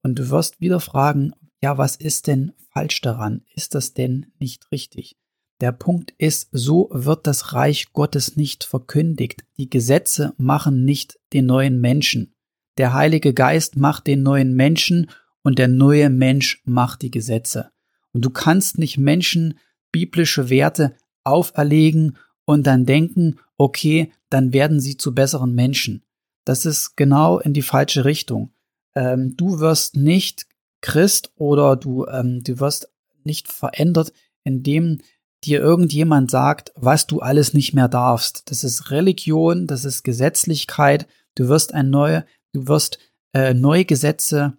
Und 0.03 0.19
du 0.19 0.29
wirst 0.29 0.61
wieder 0.61 0.79
fragen, 0.79 1.33
ja, 1.61 1.79
was 1.79 1.95
ist 1.95 2.27
denn 2.27 2.53
falsch 2.71 3.01
daran? 3.01 3.43
Ist 3.55 3.73
das 3.73 3.95
denn 3.95 4.31
nicht 4.37 4.71
richtig? 4.71 5.17
Der 5.61 5.71
Punkt 5.73 6.13
ist, 6.17 6.49
so 6.51 6.89
wird 6.91 7.27
das 7.27 7.53
Reich 7.53 7.91
Gottes 7.91 8.37
nicht 8.37 8.63
verkündigt. 8.63 9.43
Die 9.57 9.69
Gesetze 9.69 10.33
machen 10.37 10.85
nicht 10.85 11.19
den 11.33 11.47
neuen 11.47 11.81
Menschen. 11.81 12.33
Der 12.77 12.93
Heilige 12.93 13.33
Geist 13.33 13.75
macht 13.75 14.07
den 14.07 14.23
neuen 14.23 14.55
Menschen 14.55 15.11
und 15.41 15.59
der 15.59 15.67
neue 15.67 16.09
Mensch 16.09 16.61
macht 16.65 17.01
die 17.01 17.11
Gesetze. 17.11 17.71
Und 18.13 18.23
du 18.23 18.29
kannst 18.29 18.79
nicht 18.79 18.97
Menschen 18.97 19.59
biblische 19.91 20.49
Werte 20.49 20.95
auferlegen 21.25 22.17
und 22.45 22.65
dann 22.65 22.85
denken, 22.85 23.39
okay, 23.57 24.11
dann 24.29 24.53
werden 24.53 24.79
sie 24.79 24.95
zu 24.95 25.13
besseren 25.13 25.53
Menschen. 25.53 26.03
Das 26.45 26.65
ist 26.65 26.95
genau 26.95 27.39
in 27.39 27.53
die 27.53 27.61
falsche 27.61 28.05
Richtung. 28.05 28.53
Ähm, 28.95 29.35
du 29.35 29.59
wirst 29.59 29.97
nicht 29.97 30.47
Christ 30.81 31.33
oder 31.35 31.75
du, 31.75 32.05
ähm, 32.07 32.41
du 32.43 32.59
wirst 32.59 32.89
nicht 33.23 33.51
verändert, 33.51 34.13
indem 34.43 34.99
dir 35.43 35.59
irgendjemand 35.59 36.31
sagt, 36.31 36.71
was 36.75 37.07
du 37.07 37.19
alles 37.19 37.53
nicht 37.53 37.73
mehr 37.73 37.87
darfst. 37.87 38.49
Das 38.51 38.63
ist 38.63 38.91
Religion, 38.91 39.67
das 39.67 39.85
ist 39.85 40.03
Gesetzlichkeit. 40.03 41.07
Du 41.35 41.47
wirst 41.47 41.73
ein 41.73 41.89
neue, 41.89 42.25
du 42.53 42.67
wirst 42.67 42.99
äh, 43.33 43.53
neue 43.53 43.85
Gesetze 43.85 44.57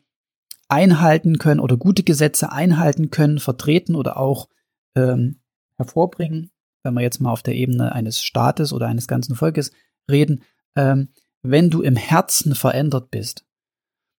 einhalten 0.68 1.38
können 1.38 1.60
oder 1.60 1.76
gute 1.76 2.02
Gesetze 2.02 2.52
einhalten 2.52 3.10
können, 3.10 3.38
vertreten 3.38 3.94
oder 3.94 4.16
auch 4.16 4.48
ähm, 4.94 5.40
hervorbringen. 5.76 6.50
Wenn 6.82 6.94
wir 6.94 7.02
jetzt 7.02 7.20
mal 7.20 7.32
auf 7.32 7.42
der 7.42 7.54
Ebene 7.54 7.92
eines 7.92 8.22
Staates 8.22 8.72
oder 8.72 8.86
eines 8.86 9.06
ganzen 9.06 9.34
Volkes 9.34 9.72
reden, 10.10 10.42
ähm, 10.76 11.08
wenn 11.42 11.70
du 11.70 11.82
im 11.82 11.96
Herzen 11.96 12.54
verändert 12.54 13.10
bist. 13.10 13.44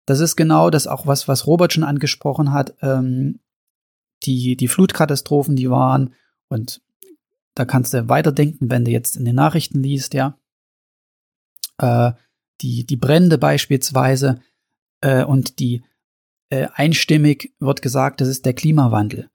Das 0.05 0.19
ist 0.19 0.35
genau 0.35 0.69
das 0.69 0.87
auch 0.87 1.07
was, 1.07 1.27
was 1.27 1.47
Robert 1.47 1.73
schon 1.73 1.83
angesprochen 1.83 2.51
hat. 2.51 2.75
Ähm, 2.81 3.39
die, 4.23 4.55
die 4.55 4.67
Flutkatastrophen, 4.67 5.55
die 5.55 5.69
waren, 5.69 6.13
und 6.51 6.81
da 7.55 7.65
kannst 7.65 7.93
du 7.93 8.07
weiterdenken, 8.09 8.69
wenn 8.69 8.85
du 8.85 8.91
jetzt 8.91 9.17
in 9.17 9.25
den 9.25 9.35
Nachrichten 9.35 9.81
liest, 9.81 10.13
ja. 10.13 10.37
Äh, 11.77 12.13
die, 12.61 12.85
die 12.85 12.95
Brände 12.95 13.37
beispielsweise 13.37 14.41
äh, 15.01 15.23
und 15.23 15.59
die 15.59 15.83
äh, 16.49 16.67
einstimmig 16.73 17.53
wird 17.59 17.81
gesagt, 17.81 18.21
das 18.21 18.27
ist 18.27 18.45
der 18.45 18.53
Klimawandel. 18.53 19.29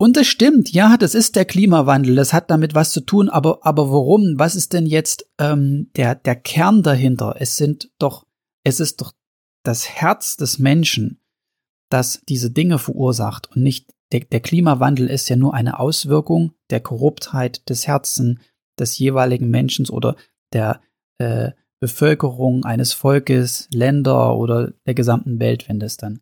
Und 0.00 0.16
das 0.16 0.28
stimmt, 0.28 0.72
ja, 0.72 0.96
das 0.96 1.14
ist 1.14 1.36
der 1.36 1.44
Klimawandel, 1.44 2.14
das 2.14 2.32
hat 2.32 2.50
damit 2.50 2.74
was 2.74 2.92
zu 2.92 3.00
tun, 3.00 3.28
aber, 3.28 3.66
aber 3.66 3.90
warum? 3.90 4.38
Was 4.38 4.54
ist 4.54 4.72
denn 4.72 4.86
jetzt 4.86 5.28
ähm, 5.38 5.90
der, 5.96 6.14
der 6.14 6.36
Kern 6.36 6.82
dahinter? 6.82 7.34
Es 7.38 7.56
sind 7.56 7.90
doch 7.98 8.28
es 8.68 8.80
ist 8.80 9.00
doch 9.00 9.12
das 9.62 9.88
Herz 9.88 10.36
des 10.36 10.58
Menschen, 10.58 11.20
das 11.88 12.22
diese 12.28 12.50
Dinge 12.50 12.78
verursacht 12.78 13.50
und 13.50 13.62
nicht 13.62 13.94
der, 14.12 14.20
der 14.20 14.40
Klimawandel 14.40 15.08
ist 15.08 15.28
ja 15.28 15.36
nur 15.36 15.54
eine 15.54 15.78
Auswirkung 15.78 16.52
der 16.70 16.80
Korruptheit 16.80 17.68
des 17.68 17.86
Herzens 17.86 18.38
des 18.78 18.98
jeweiligen 18.98 19.50
Menschen 19.50 19.88
oder 19.88 20.16
der 20.52 20.80
äh, 21.18 21.52
Bevölkerung 21.80 22.64
eines 22.64 22.92
Volkes, 22.92 23.68
Länder 23.72 24.36
oder 24.36 24.72
der 24.86 24.94
gesamten 24.94 25.38
Welt, 25.38 25.68
wenn 25.68 25.80
du 25.80 25.86
es 25.86 25.96
dann 25.96 26.20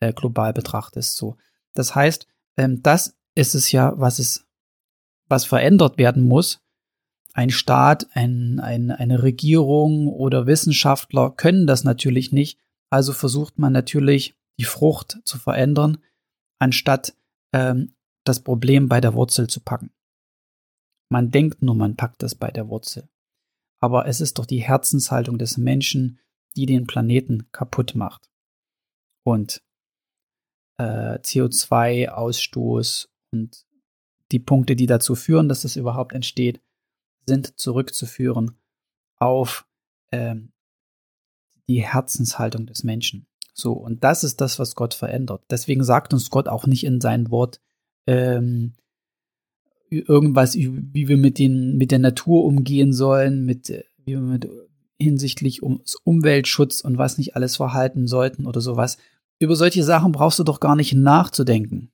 äh, 0.00 0.12
global 0.12 0.52
betrachtest. 0.52 1.16
So, 1.16 1.36
das 1.74 1.94
heißt, 1.94 2.26
ähm, 2.56 2.82
das 2.82 3.16
ist 3.34 3.54
es 3.54 3.72
ja, 3.72 3.92
was 3.96 4.18
es, 4.18 4.46
was 5.28 5.44
verändert 5.44 5.98
werden 5.98 6.22
muss. 6.22 6.60
Ein 7.32 7.50
Staat, 7.50 8.06
ein, 8.12 8.60
ein, 8.60 8.90
eine 8.90 9.22
Regierung 9.22 10.08
oder 10.08 10.46
Wissenschaftler 10.46 11.30
können 11.30 11.66
das 11.66 11.82
natürlich 11.82 12.32
nicht. 12.32 12.58
Also 12.90 13.12
versucht 13.12 13.58
man 13.58 13.72
natürlich, 13.72 14.36
die 14.58 14.64
Frucht 14.64 15.18
zu 15.24 15.36
verändern, 15.36 15.98
anstatt 16.60 17.14
ähm, 17.54 17.94
das 18.24 18.42
Problem 18.42 18.88
bei 18.88 19.00
der 19.00 19.14
Wurzel 19.14 19.48
zu 19.48 19.60
packen. 19.60 19.94
Man 21.10 21.30
denkt 21.30 21.62
nur, 21.62 21.74
man 21.74 21.96
packt 21.96 22.22
das 22.22 22.34
bei 22.34 22.50
der 22.50 22.68
Wurzel. 22.68 23.08
Aber 23.80 24.06
es 24.06 24.20
ist 24.20 24.38
doch 24.38 24.46
die 24.46 24.62
Herzenshaltung 24.62 25.38
des 25.38 25.56
Menschen, 25.56 26.18
die 26.56 26.66
den 26.66 26.86
Planeten 26.86 27.50
kaputt 27.52 27.94
macht. 27.94 28.30
Und 29.24 29.62
äh, 30.78 31.18
CO2-Ausstoß 31.18 33.08
und 33.32 33.66
die 34.32 34.38
Punkte, 34.38 34.74
die 34.74 34.86
dazu 34.86 35.14
führen, 35.14 35.48
dass 35.48 35.64
es 35.64 35.76
überhaupt 35.76 36.12
entsteht, 36.12 36.60
sind 37.26 37.58
zurückzuführen 37.60 38.58
auf 39.18 39.68
ähm, 40.12 40.52
die 41.68 41.82
Herzenshaltung 41.82 42.66
des 42.66 42.84
Menschen. 42.84 43.26
So, 43.54 43.72
und 43.72 44.02
das 44.02 44.24
ist 44.24 44.40
das, 44.40 44.58
was 44.58 44.74
Gott 44.74 44.94
verändert. 44.94 45.42
Deswegen 45.48 45.84
sagt 45.84 46.12
uns 46.12 46.28
Gott 46.28 46.48
auch 46.48 46.66
nicht 46.66 46.84
in 46.84 47.00
sein 47.00 47.30
Wort 47.30 47.60
ähm, 48.06 48.74
irgendwas, 49.88 50.54
wie 50.56 51.08
wir 51.08 51.16
mit, 51.16 51.38
den, 51.38 51.76
mit 51.78 51.92
der 51.92 52.00
Natur 52.00 52.44
umgehen 52.44 52.92
sollen, 52.92 53.44
mit, 53.44 53.68
wie 54.04 54.12
wir 54.12 54.20
mit 54.20 54.48
hinsichtlich 54.98 55.62
um, 55.62 55.82
Umweltschutz 56.02 56.80
und 56.80 56.98
was 56.98 57.16
nicht 57.16 57.36
alles 57.36 57.56
verhalten 57.56 58.06
sollten 58.08 58.46
oder 58.46 58.60
sowas. 58.60 58.98
Über 59.38 59.56
solche 59.56 59.84
Sachen 59.84 60.12
brauchst 60.12 60.38
du 60.38 60.44
doch 60.44 60.60
gar 60.60 60.76
nicht 60.76 60.94
nachzudenken. 60.94 61.90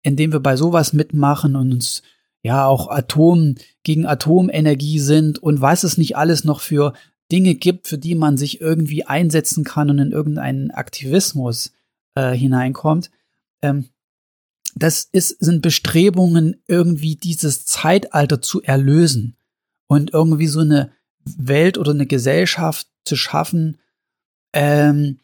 indem 0.00 0.32
wir 0.32 0.40
bei 0.40 0.56
sowas 0.56 0.94
mitmachen 0.94 1.54
und 1.54 1.70
uns 1.70 2.02
ja 2.42 2.64
auch 2.64 2.88
Atom 2.88 3.56
gegen 3.82 4.06
Atomenergie 4.06 4.98
sind 4.98 5.38
und 5.38 5.60
was 5.60 5.84
es 5.84 5.98
nicht 5.98 6.16
alles 6.16 6.44
noch 6.44 6.60
für 6.60 6.94
Dinge 7.30 7.56
gibt, 7.56 7.88
für 7.88 7.98
die 7.98 8.14
man 8.14 8.38
sich 8.38 8.62
irgendwie 8.62 9.04
einsetzen 9.04 9.64
kann 9.64 9.90
und 9.90 9.98
in 9.98 10.12
irgendeinen 10.12 10.70
Aktivismus 10.70 11.72
äh, 12.14 12.32
hineinkommt. 12.32 13.10
Ähm, 13.60 13.90
das 14.74 15.10
ist, 15.12 15.44
sind 15.44 15.60
Bestrebungen, 15.60 16.56
irgendwie 16.68 17.16
dieses 17.16 17.66
Zeitalter 17.66 18.40
zu 18.40 18.62
erlösen 18.62 19.36
und 19.88 20.14
irgendwie 20.14 20.46
so 20.46 20.60
eine 20.60 20.90
Welt 21.26 21.76
oder 21.76 21.90
eine 21.90 22.06
Gesellschaft 22.06 22.86
zu 23.04 23.16
schaffen, 23.16 23.76
ähm, 24.52 25.20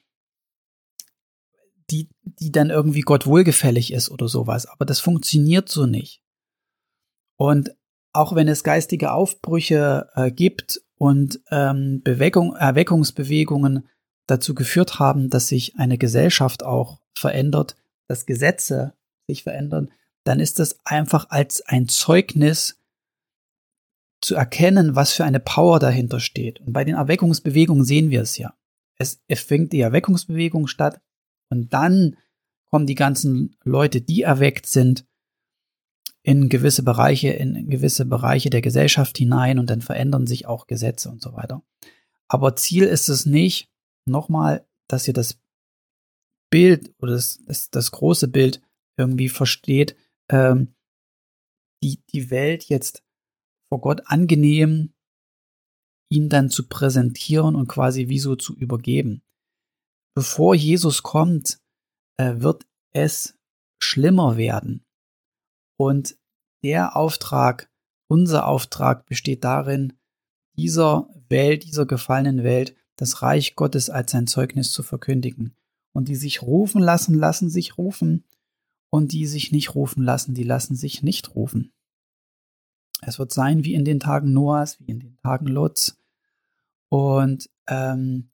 die, 1.91 2.09
die 2.25 2.51
dann 2.51 2.71
irgendwie 2.71 3.01
Gott 3.01 3.27
wohlgefällig 3.27 3.93
ist 3.93 4.11
oder 4.11 4.29
sowas. 4.29 4.67
Aber 4.67 4.85
das 4.85 5.01
funktioniert 5.01 5.69
so 5.69 5.87
nicht. 5.87 6.23
Und 7.37 7.75
auch 8.13 8.35
wenn 8.35 8.49
es 8.49 8.65
geistige 8.65 9.13
Aufbrüche 9.13 10.09
äh, 10.15 10.31
gibt 10.31 10.81
und 10.97 11.41
ähm, 11.51 12.01
Bewegung, 12.03 12.57
Erweckungsbewegungen 12.57 13.89
dazu 14.27 14.55
geführt 14.55 14.99
haben, 14.99 15.29
dass 15.31 15.49
sich 15.49 15.77
eine 15.77 15.99
Gesellschaft 15.99 16.65
auch 16.65 17.01
verändert, 17.17 17.77
dass 18.09 18.27
Gesetze 18.27 18.95
sich 19.29 19.43
verändern, 19.43 19.93
dann 20.25 20.41
ist 20.41 20.59
das 20.59 20.79
einfach 20.85 21.31
als 21.31 21.61
ein 21.61 21.89
Zeugnis 21.89 22.81
zu 24.23 24.35
erkennen, 24.35 24.97
was 24.97 25.13
für 25.13 25.25
eine 25.25 25.39
Power 25.39 25.79
dahinter 25.79 26.19
steht. 26.19 26.61
Und 26.61 26.73
bei 26.73 26.85
den 26.85 26.97
Erweckungsbewegungen 26.97 27.85
sehen 27.85 28.11
wir 28.11 28.23
es 28.23 28.39
ja 28.39 28.55
es, 28.99 29.23
es 29.29 29.41
fängt 29.41 29.73
die 29.73 29.81
Erweckungsbewegung 29.81 30.67
statt 30.67 31.01
und 31.51 31.73
dann 31.73 32.17
kommen 32.71 32.87
die 32.87 32.95
ganzen 32.95 33.57
Leute, 33.65 34.01
die 34.01 34.23
erweckt 34.23 34.67
sind, 34.67 35.07
in 36.23 36.49
gewisse 36.49 36.83
Bereiche, 36.83 37.29
in 37.29 37.71
gewisse 37.71 38.05
Bereiche 38.05 38.51
der 38.51 38.61
Gesellschaft 38.61 39.17
hinein 39.17 39.61
und 39.61 39.71
dann 39.71 39.81
verändern 39.81 40.27
sich 40.27 40.47
auch 40.47 40.67
Gesetze 40.67 41.09
und 41.09 41.23
so 41.23 41.35
weiter. 41.35 41.63
Aber 42.29 42.57
Ziel 42.57 42.83
ist 42.83 43.09
es 43.09 43.27
nicht, 43.27 43.71
nochmal, 44.07 44.67
dass 44.89 45.07
ihr 45.07 45.15
das 45.15 45.39
Bild 46.51 46.93
oder 46.99 47.13
das, 47.13 47.39
das, 47.47 47.71
das 47.71 47.93
große 47.93 48.27
Bild 48.27 48.61
irgendwie 48.97 49.29
versteht, 49.29 49.97
ähm, 50.29 50.75
die, 51.83 52.03
die 52.13 52.31
Welt 52.31 52.65
jetzt 52.65 53.05
vor 53.69 53.81
Gott 53.81 54.03
angenehm 54.07 54.93
ihn 56.17 56.29
dann 56.29 56.51
zu 56.51 56.67
präsentieren 56.69 57.55
und 57.55 57.69
quasi 57.69 58.09
wie 58.09 58.19
so 58.19 58.37
zu 58.37 58.57
übergeben. 58.57 59.23
Bevor 60.15 60.55
Jesus 60.55 61.03
kommt, 61.03 61.61
äh, 62.17 62.37
wird 62.39 62.67
es 62.93 63.39
schlimmer 63.83 64.37
werden. 64.37 64.83
Und 65.79 66.17
der 66.65 66.97
Auftrag, 66.97 67.71
unser 68.09 68.47
Auftrag 68.47 69.07
besteht 69.07 69.45
darin, 69.45 69.93
dieser 70.57 71.09
Welt, 71.29 71.65
dieser 71.65 71.85
gefallenen 71.85 72.43
Welt, 72.43 72.75
das 72.97 73.21
Reich 73.21 73.57
Gottes 73.57 73.91
als 73.91 74.13
sein 74.13 74.27
Zeugnis 74.27 74.73
zu 74.73 74.83
verkündigen. 74.83 75.55
Und 75.93 76.09
die 76.09 76.17
sich 76.17 76.43
rufen 76.43 76.81
lassen, 76.81 77.15
lassen 77.15 77.51
sich 77.51 77.77
rufen. 77.77 78.25
Und 78.91 79.13
die 79.13 79.27
sich 79.27 79.53
nicht 79.53 79.75
rufen 79.75 80.03
lassen, 80.03 80.35
die 80.35 80.45
lassen 80.45 80.77
sich 80.77 81.03
nicht 81.03 81.35
rufen. 81.35 81.73
Es 83.03 83.19
wird 83.19 83.33
sein 83.33 83.65
wie 83.65 83.75
in 83.75 83.85
den 83.85 84.01
Tagen 84.01 84.33
Noahs, 84.33 84.81
wie 84.81 84.91
in 84.91 85.01
den 85.01 85.19
Tagen 85.19 85.47
Lots. 85.47 85.99
Und 86.89 87.49
ähm, 87.67 88.31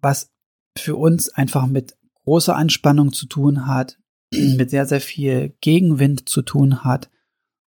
was 0.00 0.32
für 0.76 0.96
uns 0.96 1.28
einfach 1.30 1.66
mit 1.66 1.96
großer 2.24 2.56
Anspannung 2.56 3.12
zu 3.12 3.26
tun 3.26 3.66
hat, 3.66 3.98
mit 4.32 4.70
sehr, 4.70 4.86
sehr 4.86 5.00
viel 5.00 5.56
Gegenwind 5.60 6.28
zu 6.28 6.42
tun 6.42 6.84
hat 6.84 7.10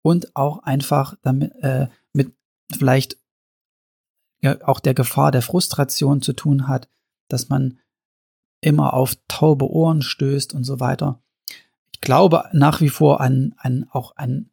und 0.02 0.36
auch 0.36 0.62
einfach 0.62 1.16
damit, 1.22 1.52
äh, 1.62 1.88
mit 2.12 2.34
vielleicht 2.76 3.18
ja, 4.42 4.56
auch 4.66 4.80
der 4.80 4.94
Gefahr 4.94 5.32
der 5.32 5.42
Frustration 5.42 6.22
zu 6.22 6.32
tun 6.32 6.68
hat, 6.68 6.88
dass 7.28 7.48
man 7.48 7.78
immer 8.60 8.94
auf 8.94 9.16
taube 9.28 9.70
Ohren 9.70 10.02
stößt 10.02 10.54
und 10.54 10.64
so 10.64 10.80
weiter. 10.80 11.22
Ich 11.92 12.00
glaube 12.00 12.44
nach 12.52 12.80
wie 12.80 12.88
vor 12.88 13.20
an, 13.20 13.54
an 13.56 13.86
auch 13.90 14.16
an 14.16 14.50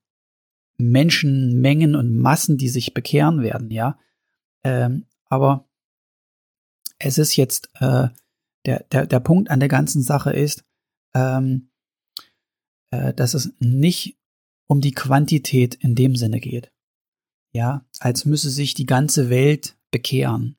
Menschenmengen 0.77 1.95
und 1.95 2.15
Massen, 2.17 2.57
die 2.57 2.69
sich 2.69 2.93
bekehren 2.93 3.41
werden, 3.41 3.69
ja. 3.69 3.97
Ähm, 4.63 5.05
aber 5.25 5.67
es 6.99 7.17
ist 7.17 7.35
jetzt 7.35 7.69
äh, 7.75 8.09
der, 8.65 8.83
der, 8.91 9.05
der 9.05 9.19
Punkt 9.19 9.49
an 9.49 9.59
der 9.59 9.69
ganzen 9.69 10.01
Sache 10.01 10.31
ist, 10.31 10.63
ähm, 11.13 11.69
äh, 12.91 13.13
dass 13.13 13.33
es 13.33 13.53
nicht 13.59 14.17
um 14.67 14.81
die 14.81 14.93
Quantität 14.93 15.75
in 15.75 15.95
dem 15.95 16.15
Sinne 16.15 16.39
geht. 16.39 16.71
Ja, 17.51 17.85
als 17.99 18.25
müsse 18.25 18.49
sich 18.49 18.73
die 18.73 18.85
ganze 18.85 19.29
Welt 19.29 19.77
bekehren. 19.91 20.57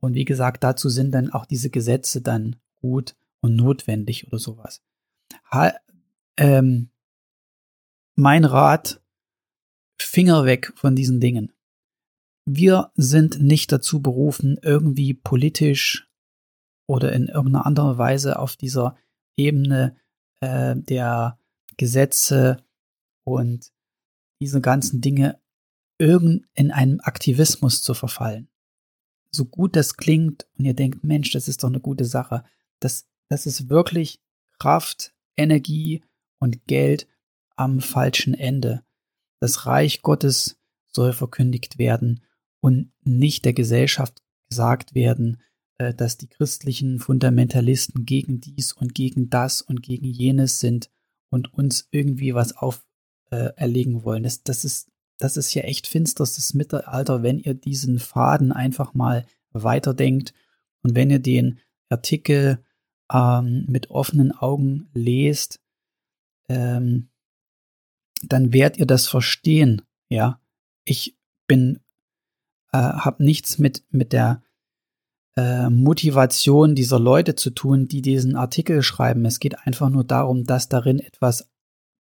Und 0.00 0.14
wie 0.14 0.24
gesagt, 0.24 0.62
dazu 0.62 0.88
sind 0.88 1.12
dann 1.12 1.30
auch 1.30 1.46
diese 1.46 1.70
Gesetze 1.70 2.20
dann 2.20 2.56
gut 2.76 3.16
und 3.40 3.56
notwendig 3.56 4.28
oder 4.28 4.38
sowas. 4.38 4.82
Ha, 5.50 5.74
ähm, 6.36 6.90
mein 8.14 8.44
Rat, 8.44 9.00
Finger 10.00 10.44
weg 10.44 10.72
von 10.76 10.94
diesen 10.94 11.20
Dingen. 11.20 11.52
Wir 12.46 12.92
sind 12.94 13.40
nicht 13.40 13.72
dazu 13.72 14.02
berufen, 14.02 14.58
irgendwie 14.60 15.14
politisch 15.14 16.08
oder 16.86 17.12
in 17.12 17.28
irgendeiner 17.28 17.64
anderen 17.64 17.96
Weise 17.96 18.38
auf 18.38 18.56
dieser 18.56 18.96
Ebene 19.36 19.96
äh, 20.40 20.76
der 20.76 21.38
Gesetze 21.76 22.58
und 23.24 23.72
diese 24.40 24.60
ganzen 24.60 25.00
Dinge 25.00 25.40
irgend 25.98 26.46
in 26.54 26.70
einem 26.70 27.00
Aktivismus 27.00 27.82
zu 27.82 27.94
verfallen. 27.94 28.48
So 29.30 29.46
gut 29.46 29.74
das 29.74 29.96
klingt 29.96 30.46
und 30.58 30.66
ihr 30.66 30.74
denkt, 30.74 31.02
Mensch, 31.02 31.30
das 31.30 31.48
ist 31.48 31.62
doch 31.62 31.68
eine 31.68 31.80
gute 31.80 32.04
Sache, 32.04 32.44
das, 32.78 33.08
das 33.28 33.46
ist 33.46 33.70
wirklich 33.70 34.20
Kraft, 34.58 35.14
Energie 35.36 36.04
und 36.38 36.66
Geld 36.66 37.08
am 37.56 37.80
falschen 37.80 38.34
Ende. 38.34 38.84
Das 39.40 39.66
Reich 39.66 40.02
Gottes 40.02 40.58
soll 40.86 41.12
verkündigt 41.12 41.78
werden 41.78 42.20
und 42.64 42.90
nicht 43.02 43.44
der 43.44 43.52
Gesellschaft 43.52 44.22
gesagt 44.48 44.94
werden, 44.94 45.36
äh, 45.76 45.92
dass 45.92 46.16
die 46.16 46.28
christlichen 46.28 46.98
Fundamentalisten 46.98 48.06
gegen 48.06 48.40
dies 48.40 48.72
und 48.72 48.94
gegen 48.94 49.28
das 49.28 49.60
und 49.60 49.82
gegen 49.82 50.06
jenes 50.06 50.60
sind 50.60 50.90
und 51.28 51.52
uns 51.52 51.88
irgendwie 51.90 52.34
was 52.34 52.56
auferlegen 52.56 54.00
äh, 54.00 54.04
wollen. 54.04 54.22
Das, 54.22 54.44
das, 54.44 54.64
ist, 54.64 54.90
das 55.18 55.36
ist 55.36 55.52
ja 55.52 55.60
echt 55.64 55.86
finsterstes 55.86 56.54
Mittelalter, 56.54 57.22
wenn 57.22 57.38
ihr 57.38 57.52
diesen 57.52 57.98
Faden 57.98 58.50
einfach 58.50 58.94
mal 58.94 59.26
weiterdenkt 59.50 60.32
und 60.80 60.94
wenn 60.94 61.10
ihr 61.10 61.18
den 61.18 61.60
Artikel 61.90 62.64
ähm, 63.12 63.66
mit 63.68 63.90
offenen 63.90 64.32
Augen 64.32 64.88
lest, 64.94 65.60
ähm, 66.48 67.10
dann 68.22 68.54
werdet 68.54 68.78
ihr 68.78 68.86
das 68.86 69.06
verstehen. 69.06 69.82
Ja, 70.08 70.40
ich 70.86 71.18
bin, 71.46 71.83
äh, 72.74 72.76
habe 72.76 73.24
nichts 73.24 73.58
mit 73.58 73.84
mit 73.90 74.12
der 74.12 74.42
äh, 75.36 75.70
Motivation 75.70 76.74
dieser 76.74 76.98
Leute 76.98 77.36
zu 77.36 77.50
tun, 77.50 77.86
die 77.86 78.02
diesen 78.02 78.36
Artikel 78.36 78.82
schreiben. 78.82 79.24
Es 79.24 79.38
geht 79.38 79.66
einfach 79.66 79.90
nur 79.90 80.04
darum, 80.04 80.44
dass 80.44 80.68
darin 80.68 80.98
etwas, 80.98 81.48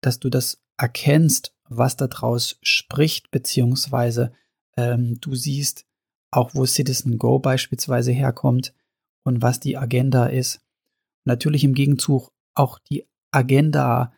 dass 0.00 0.18
du 0.18 0.28
das 0.28 0.60
erkennst, 0.76 1.54
was 1.68 1.96
daraus 1.96 2.58
spricht, 2.62 3.30
beziehungsweise 3.30 4.32
ähm, 4.76 5.18
du 5.20 5.34
siehst 5.34 5.86
auch, 6.30 6.54
wo 6.54 6.66
Citizen 6.66 7.18
Go 7.18 7.38
beispielsweise 7.38 8.12
herkommt 8.12 8.74
und 9.22 9.42
was 9.42 9.60
die 9.60 9.76
Agenda 9.76 10.26
ist. 10.26 10.60
Natürlich 11.24 11.64
im 11.64 11.74
Gegenzug 11.74 12.32
auch 12.54 12.78
die 12.78 13.06
Agenda 13.30 14.12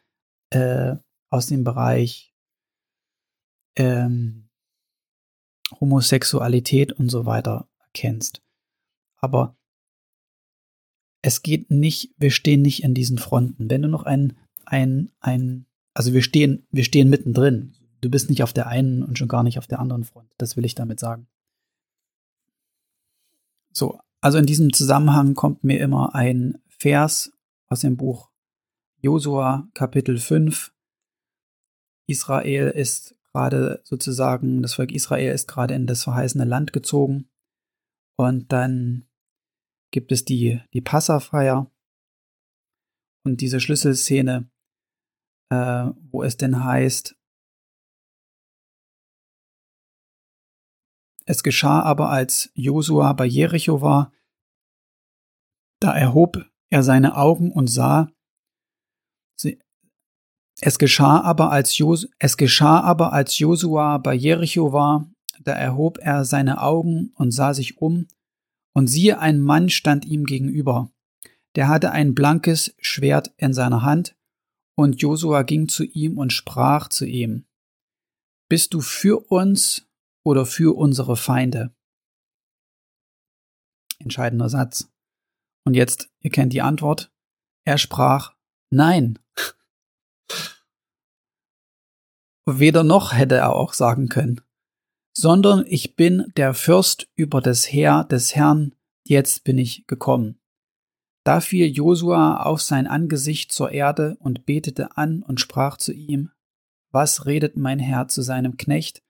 äh, 0.51 0.97
aus 1.31 1.47
dem 1.47 1.65
Bereich 1.65 2.35
ähm, 3.77 4.48
Homosexualität 5.81 6.93
und 6.93 7.09
so 7.11 7.27
weiter 7.27 7.69
erkennst. 7.81 8.43
Aber 9.17 9.57
es 11.23 11.43
geht 11.43 11.71
nicht, 11.71 12.15
wir 12.17 12.31
stehen 12.31 12.63
nicht 12.63 12.83
in 12.83 12.95
diesen 12.95 13.19
Fronten. 13.19 13.69
Wenn 13.69 13.83
du 13.83 13.89
noch 13.89 14.05
ein, 14.05 14.37
ein, 14.65 15.11
ein, 15.21 15.67
also 15.95 16.13
wir 16.13 16.23
stehen, 16.23 16.67
wir 16.71 16.85
stehen 16.85 17.11
mittendrin. 17.11 17.75
Du 18.01 18.11
bist 18.11 18.31
nicht 18.31 18.43
auf 18.43 18.53
der 18.53 18.69
einen 18.69 19.03
und 19.03 19.19
schon 19.19 19.29
gar 19.29 19.43
nicht 19.43 19.59
auf 19.59 19.67
der 19.67 19.81
anderen 19.81 20.05
Front. 20.05 20.31
Das 20.39 20.57
will 20.57 20.65
ich 20.65 20.75
damit 20.75 21.01
sagen. 21.01 21.27
So, 23.73 23.99
also 24.21 24.39
in 24.39 24.47
diesem 24.47 24.73
Zusammenhang 24.73 25.35
kommt 25.35 25.65
mir 25.65 25.81
immer 25.81 26.15
ein 26.15 26.59
Vers 26.69 27.33
aus 27.69 27.81
dem 27.81 27.97
Buch 27.97 28.31
Josua 29.01 29.69
Kapitel 29.75 30.19
5. 30.19 30.73
Israel 32.07 32.69
ist 32.71 33.18
gerade 33.33 33.81
sozusagen, 33.85 34.63
das 34.63 34.75
Volk 34.75 34.93
Israel 34.93 35.33
ist 35.33 35.49
gerade 35.49 35.75
in 35.75 35.87
das 35.87 36.05
verheißene 36.05 36.45
Land 36.45 36.73
gezogen. 36.73 37.31
Und 38.17 38.53
dann 38.53 39.09
gibt 39.93 40.13
es 40.13 40.25
die, 40.25 40.61
die 40.73 40.81
Passafeier 40.81 41.71
und 43.25 43.41
diese 43.41 43.61
Schlüsselszene, 43.61 44.51
äh, 45.51 45.91
wo 46.11 46.23
es 46.23 46.37
denn 46.37 46.65
heißt, 46.65 47.17
es 51.27 51.43
geschah 51.43 51.83
aber, 51.83 52.11
als 52.11 52.51
Josua 52.55 53.13
bei 53.13 53.27
Jericho 53.27 53.83
war, 53.83 54.13
da 55.81 55.97
erhob 55.97 56.51
er 56.71 56.83
seine 56.83 57.17
Augen 57.17 57.53
und 57.53 57.69
sah, 57.69 58.11
es 60.61 60.79
geschah 60.79 61.21
aber, 61.21 61.51
als 61.51 61.79
Jos 61.79 62.09
es 62.19 62.37
geschah 62.37 62.81
aber, 62.81 63.13
als 63.13 63.39
Josua 63.39 63.99
bei 63.99 64.15
Jericho 64.15 64.73
war, 64.73 65.09
da 65.41 65.53
erhob 65.53 65.99
er 65.99 66.25
seine 66.25 66.61
Augen 66.61 67.13
und 67.15 67.31
sah 67.31 67.55
sich 67.55 67.79
um, 67.79 68.09
und 68.75 68.89
siehe, 68.89 69.19
ein 69.19 69.41
Mann 69.41 69.71
stand 69.71 70.05
ihm 70.05 70.25
gegenüber. 70.25 70.91
Der 71.55 71.69
hatte 71.69 71.93
ein 71.93 72.15
blankes 72.15 72.75
Schwert 72.79 73.33
in 73.37 73.53
seiner 73.53 73.83
Hand, 73.83 74.17
und 74.77 75.03
Josua 75.03 75.43
ging 75.43 75.69
zu 75.69 75.85
ihm 75.85 76.19
und 76.19 76.33
sprach 76.33 76.89
zu 76.89 77.05
ihm, 77.05 77.47
Bist 78.49 78.75
du 78.75 78.81
für 78.81 79.19
uns 79.29 79.89
oder 80.25 80.47
für 80.47 80.77
unsere 80.77 81.17
Feinde? 81.17 81.75
Entscheidender 83.99 84.49
Satz. 84.49 84.89
Und 85.65 85.75
jetzt, 85.75 86.11
ihr 86.21 86.31
kennt 86.31 86.53
die 86.53 86.63
Antwort. 86.63 87.13
Er 87.65 87.79
sprach, 87.79 88.35
Nein. 88.71 89.19
Weder 92.47 92.83
noch 92.83 93.13
hätte 93.13 93.37
er 93.37 93.55
auch 93.55 93.75
sagen 93.75 94.09
können, 94.09 94.41
sondern 95.15 95.65
ich 95.67 95.97
bin 95.97 96.33
der 96.37 96.55
Fürst 96.55 97.09
über 97.15 97.41
das 97.41 97.71
Heer 97.71 98.05
des 98.05 98.35
Herrn, 98.35 98.75
jetzt 99.05 99.45
bin 99.45 99.59
ich 99.59 99.87
gekommen. 99.87 100.41
Da 101.25 101.41
fiel 101.43 101.67
Josua 101.67 102.43
auf 102.45 102.63
sein 102.63 102.87
Angesicht 102.87 103.53
zur 103.53 103.71
Erde 103.73 104.17
und 104.21 104.47
betete 104.47 104.97
an 104.97 105.23
und 105.23 105.41
sprach 105.41 105.77
zu 105.77 105.93
ihm, 105.93 106.31
Was 106.91 107.27
redet 107.27 107.59
mein 107.59 107.79
Herr 107.79 108.09
zu 108.09 108.23
seinem 108.23 108.57
Knecht? 108.57 109.03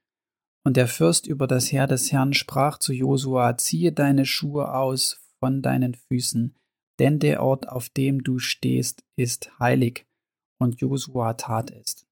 Und 0.64 0.76
der 0.76 0.88
Fürst 0.88 1.28
über 1.28 1.46
das 1.46 1.70
Heer 1.70 1.86
des 1.86 2.10
Herrn 2.10 2.34
sprach 2.34 2.78
zu 2.78 2.92
Josua, 2.92 3.56
Ziehe 3.56 3.92
deine 3.92 4.26
Schuhe 4.26 4.74
aus 4.74 5.20
von 5.38 5.62
deinen 5.62 5.94
Füßen, 5.94 6.56
denn 6.98 7.20
der 7.20 7.40
Ort, 7.42 7.68
auf 7.68 7.88
dem 7.88 8.24
du 8.24 8.40
stehst, 8.40 9.04
ist 9.14 9.56
heilig. 9.60 10.07
Und 10.58 10.80
Josua 10.80 11.34
tat 11.34 11.70
es. 11.70 12.06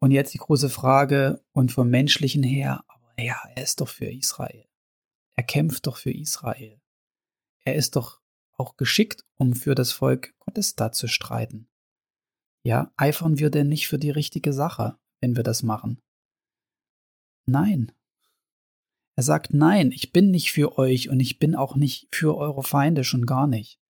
Und 0.00 0.10
jetzt 0.10 0.34
die 0.34 0.38
große 0.38 0.70
Frage, 0.70 1.44
und 1.52 1.72
vom 1.72 1.88
menschlichen 1.90 2.42
her, 2.42 2.84
aber 2.86 3.22
ja, 3.22 3.40
er 3.54 3.62
ist 3.62 3.80
doch 3.80 3.88
für 3.88 4.06
Israel. 4.06 4.66
Er 5.36 5.44
kämpft 5.44 5.86
doch 5.86 5.96
für 5.96 6.12
Israel. 6.12 6.80
Er 7.64 7.74
ist 7.74 7.96
doch 7.96 8.20
auch 8.52 8.76
geschickt, 8.76 9.24
um 9.36 9.54
für 9.54 9.74
das 9.74 9.92
Volk 9.92 10.34
Gottes 10.38 10.76
da 10.76 10.92
zu 10.92 11.08
streiten. 11.08 11.68
Ja, 12.62 12.92
eifern 12.96 13.38
wir 13.38 13.50
denn 13.50 13.68
nicht 13.68 13.88
für 13.88 13.98
die 13.98 14.10
richtige 14.10 14.52
Sache, 14.52 14.98
wenn 15.20 15.36
wir 15.36 15.42
das 15.42 15.62
machen? 15.62 16.00
Nein. 17.46 17.92
Er 19.16 19.22
sagt, 19.22 19.54
nein, 19.54 19.92
ich 19.92 20.12
bin 20.12 20.30
nicht 20.30 20.52
für 20.52 20.76
euch 20.76 21.08
und 21.08 21.20
ich 21.20 21.38
bin 21.38 21.54
auch 21.54 21.76
nicht 21.76 22.14
für 22.14 22.36
eure 22.36 22.62
Feinde, 22.62 23.04
schon 23.04 23.24
gar 23.24 23.46
nicht. 23.46 23.80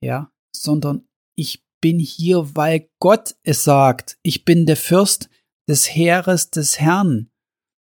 Ja, 0.00 0.32
sondern 0.54 1.06
ich 1.34 1.64
bin 1.80 1.98
hier, 1.98 2.54
weil 2.54 2.88
Gott 3.00 3.34
es 3.42 3.64
sagt. 3.64 4.18
Ich 4.22 4.44
bin 4.44 4.66
der 4.66 4.76
Fürst 4.76 5.28
des 5.68 5.94
Heeres 5.94 6.50
des 6.50 6.80
Herrn 6.80 7.30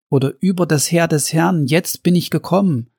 oder 0.10 0.34
über 0.40 0.66
das 0.66 0.92
Heer 0.92 1.08
des 1.08 1.34
Herrn. 1.34 1.68
Jetzt 1.68 2.04
bin 2.04 2.16
ich 2.16 2.30
gekommen. 2.30 2.90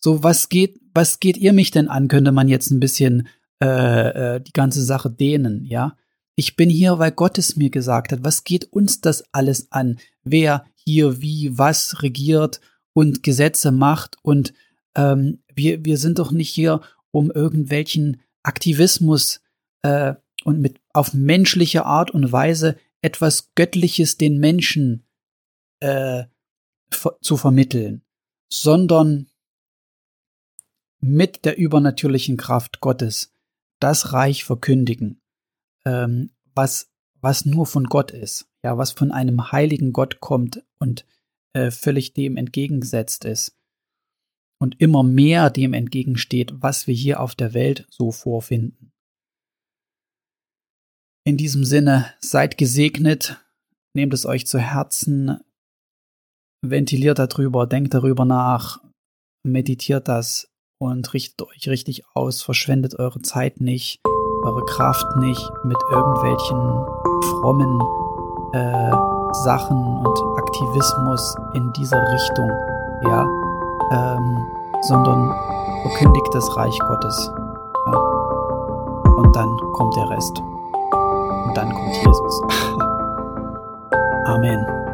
So, 0.00 0.22
was 0.22 0.48
geht, 0.48 0.80
was 0.94 1.20
geht 1.20 1.36
ihr 1.36 1.52
mich 1.52 1.70
denn 1.70 1.88
an, 1.88 2.08
könnte 2.08 2.32
man 2.32 2.48
jetzt 2.48 2.70
ein 2.70 2.80
bisschen 2.80 3.28
äh, 3.62 4.36
äh, 4.36 4.40
die 4.40 4.52
ganze 4.52 4.82
Sache 4.82 5.10
dehnen, 5.10 5.64
ja? 5.64 5.96
Ich 6.36 6.54
bin 6.54 6.70
hier, 6.70 7.00
weil 7.00 7.10
Gott 7.10 7.36
es 7.36 7.56
mir 7.56 7.68
gesagt 7.68 8.12
hat. 8.12 8.20
Was 8.22 8.44
geht 8.44 8.72
uns 8.72 9.00
das 9.00 9.24
alles 9.32 9.72
an? 9.72 9.98
Wer 10.22 10.64
hier 10.76 11.20
wie 11.20 11.58
was 11.58 12.00
regiert 12.02 12.60
und 12.92 13.24
Gesetze 13.24 13.72
macht 13.72 14.16
und 14.22 14.54
ähm, 14.94 15.40
wir, 15.52 15.84
wir 15.84 15.98
sind 15.98 16.20
doch 16.20 16.30
nicht 16.30 16.50
hier, 16.50 16.80
um 17.10 17.32
irgendwelchen 17.32 18.20
Aktivismus 18.44 19.40
äh, 19.82 20.14
und 20.44 20.60
mit 20.60 20.80
auf 20.92 21.14
menschliche 21.14 21.84
Art 21.84 22.10
und 22.10 22.32
Weise 22.32 22.76
etwas 23.02 23.54
Göttliches 23.54 24.16
den 24.16 24.38
Menschen 24.38 25.04
äh, 25.80 26.24
zu 27.20 27.36
vermitteln, 27.36 28.02
sondern 28.48 29.28
mit 31.00 31.44
der 31.44 31.58
übernatürlichen 31.58 32.36
Kraft 32.36 32.80
Gottes 32.80 33.32
das 33.78 34.12
Reich 34.12 34.44
verkündigen, 34.44 35.20
ähm, 35.84 36.30
was, 36.54 36.90
was 37.20 37.44
nur 37.44 37.66
von 37.66 37.84
Gott 37.84 38.10
ist, 38.10 38.48
ja, 38.64 38.76
was 38.78 38.92
von 38.92 39.12
einem 39.12 39.52
heiligen 39.52 39.92
Gott 39.92 40.20
kommt 40.20 40.64
und 40.78 41.06
äh, 41.52 41.70
völlig 41.70 42.14
dem 42.14 42.36
entgegengesetzt 42.36 43.24
ist 43.24 43.56
und 44.58 44.80
immer 44.80 45.02
mehr 45.04 45.50
dem 45.50 45.72
entgegensteht, 45.72 46.52
was 46.56 46.86
wir 46.86 46.94
hier 46.94 47.20
auf 47.20 47.34
der 47.34 47.54
Welt 47.54 47.86
so 47.90 48.10
vorfinden. 48.10 48.92
In 51.28 51.36
diesem 51.36 51.62
Sinne, 51.62 52.06
seid 52.20 52.56
gesegnet, 52.56 53.38
nehmt 53.94 54.14
es 54.14 54.24
euch 54.24 54.46
zu 54.46 54.58
Herzen, 54.58 55.38
ventiliert 56.62 57.18
darüber, 57.18 57.66
denkt 57.66 57.92
darüber 57.92 58.24
nach, 58.24 58.80
meditiert 59.46 60.08
das 60.08 60.48
und 60.80 61.12
richtet 61.12 61.46
euch 61.46 61.68
richtig 61.68 62.04
aus, 62.14 62.40
verschwendet 62.40 62.98
eure 62.98 63.20
Zeit 63.20 63.60
nicht, 63.60 64.00
eure 64.42 64.64
Kraft 64.64 65.04
nicht 65.18 65.46
mit 65.64 65.76
irgendwelchen 65.90 66.56
frommen 67.42 67.78
äh, 68.54 69.34
Sachen 69.44 69.76
und 69.76 70.38
Aktivismus 70.38 71.36
in 71.52 71.70
dieser 71.74 72.10
Richtung, 72.10 72.48
ja, 73.04 73.22
ähm, 73.92 74.46
sondern 74.80 75.28
verkündigt 75.82 76.28
das 76.32 76.56
Reich 76.56 76.78
Gottes. 76.88 77.30
Ja. 77.92 77.98
Und 79.18 79.36
dann 79.36 79.54
kommt 79.74 79.94
der 79.94 80.08
Rest. 80.08 80.40
Dann 81.58 81.74
kommt 81.74 81.96
Jesus. 81.96 82.42
Amen. 84.26 84.87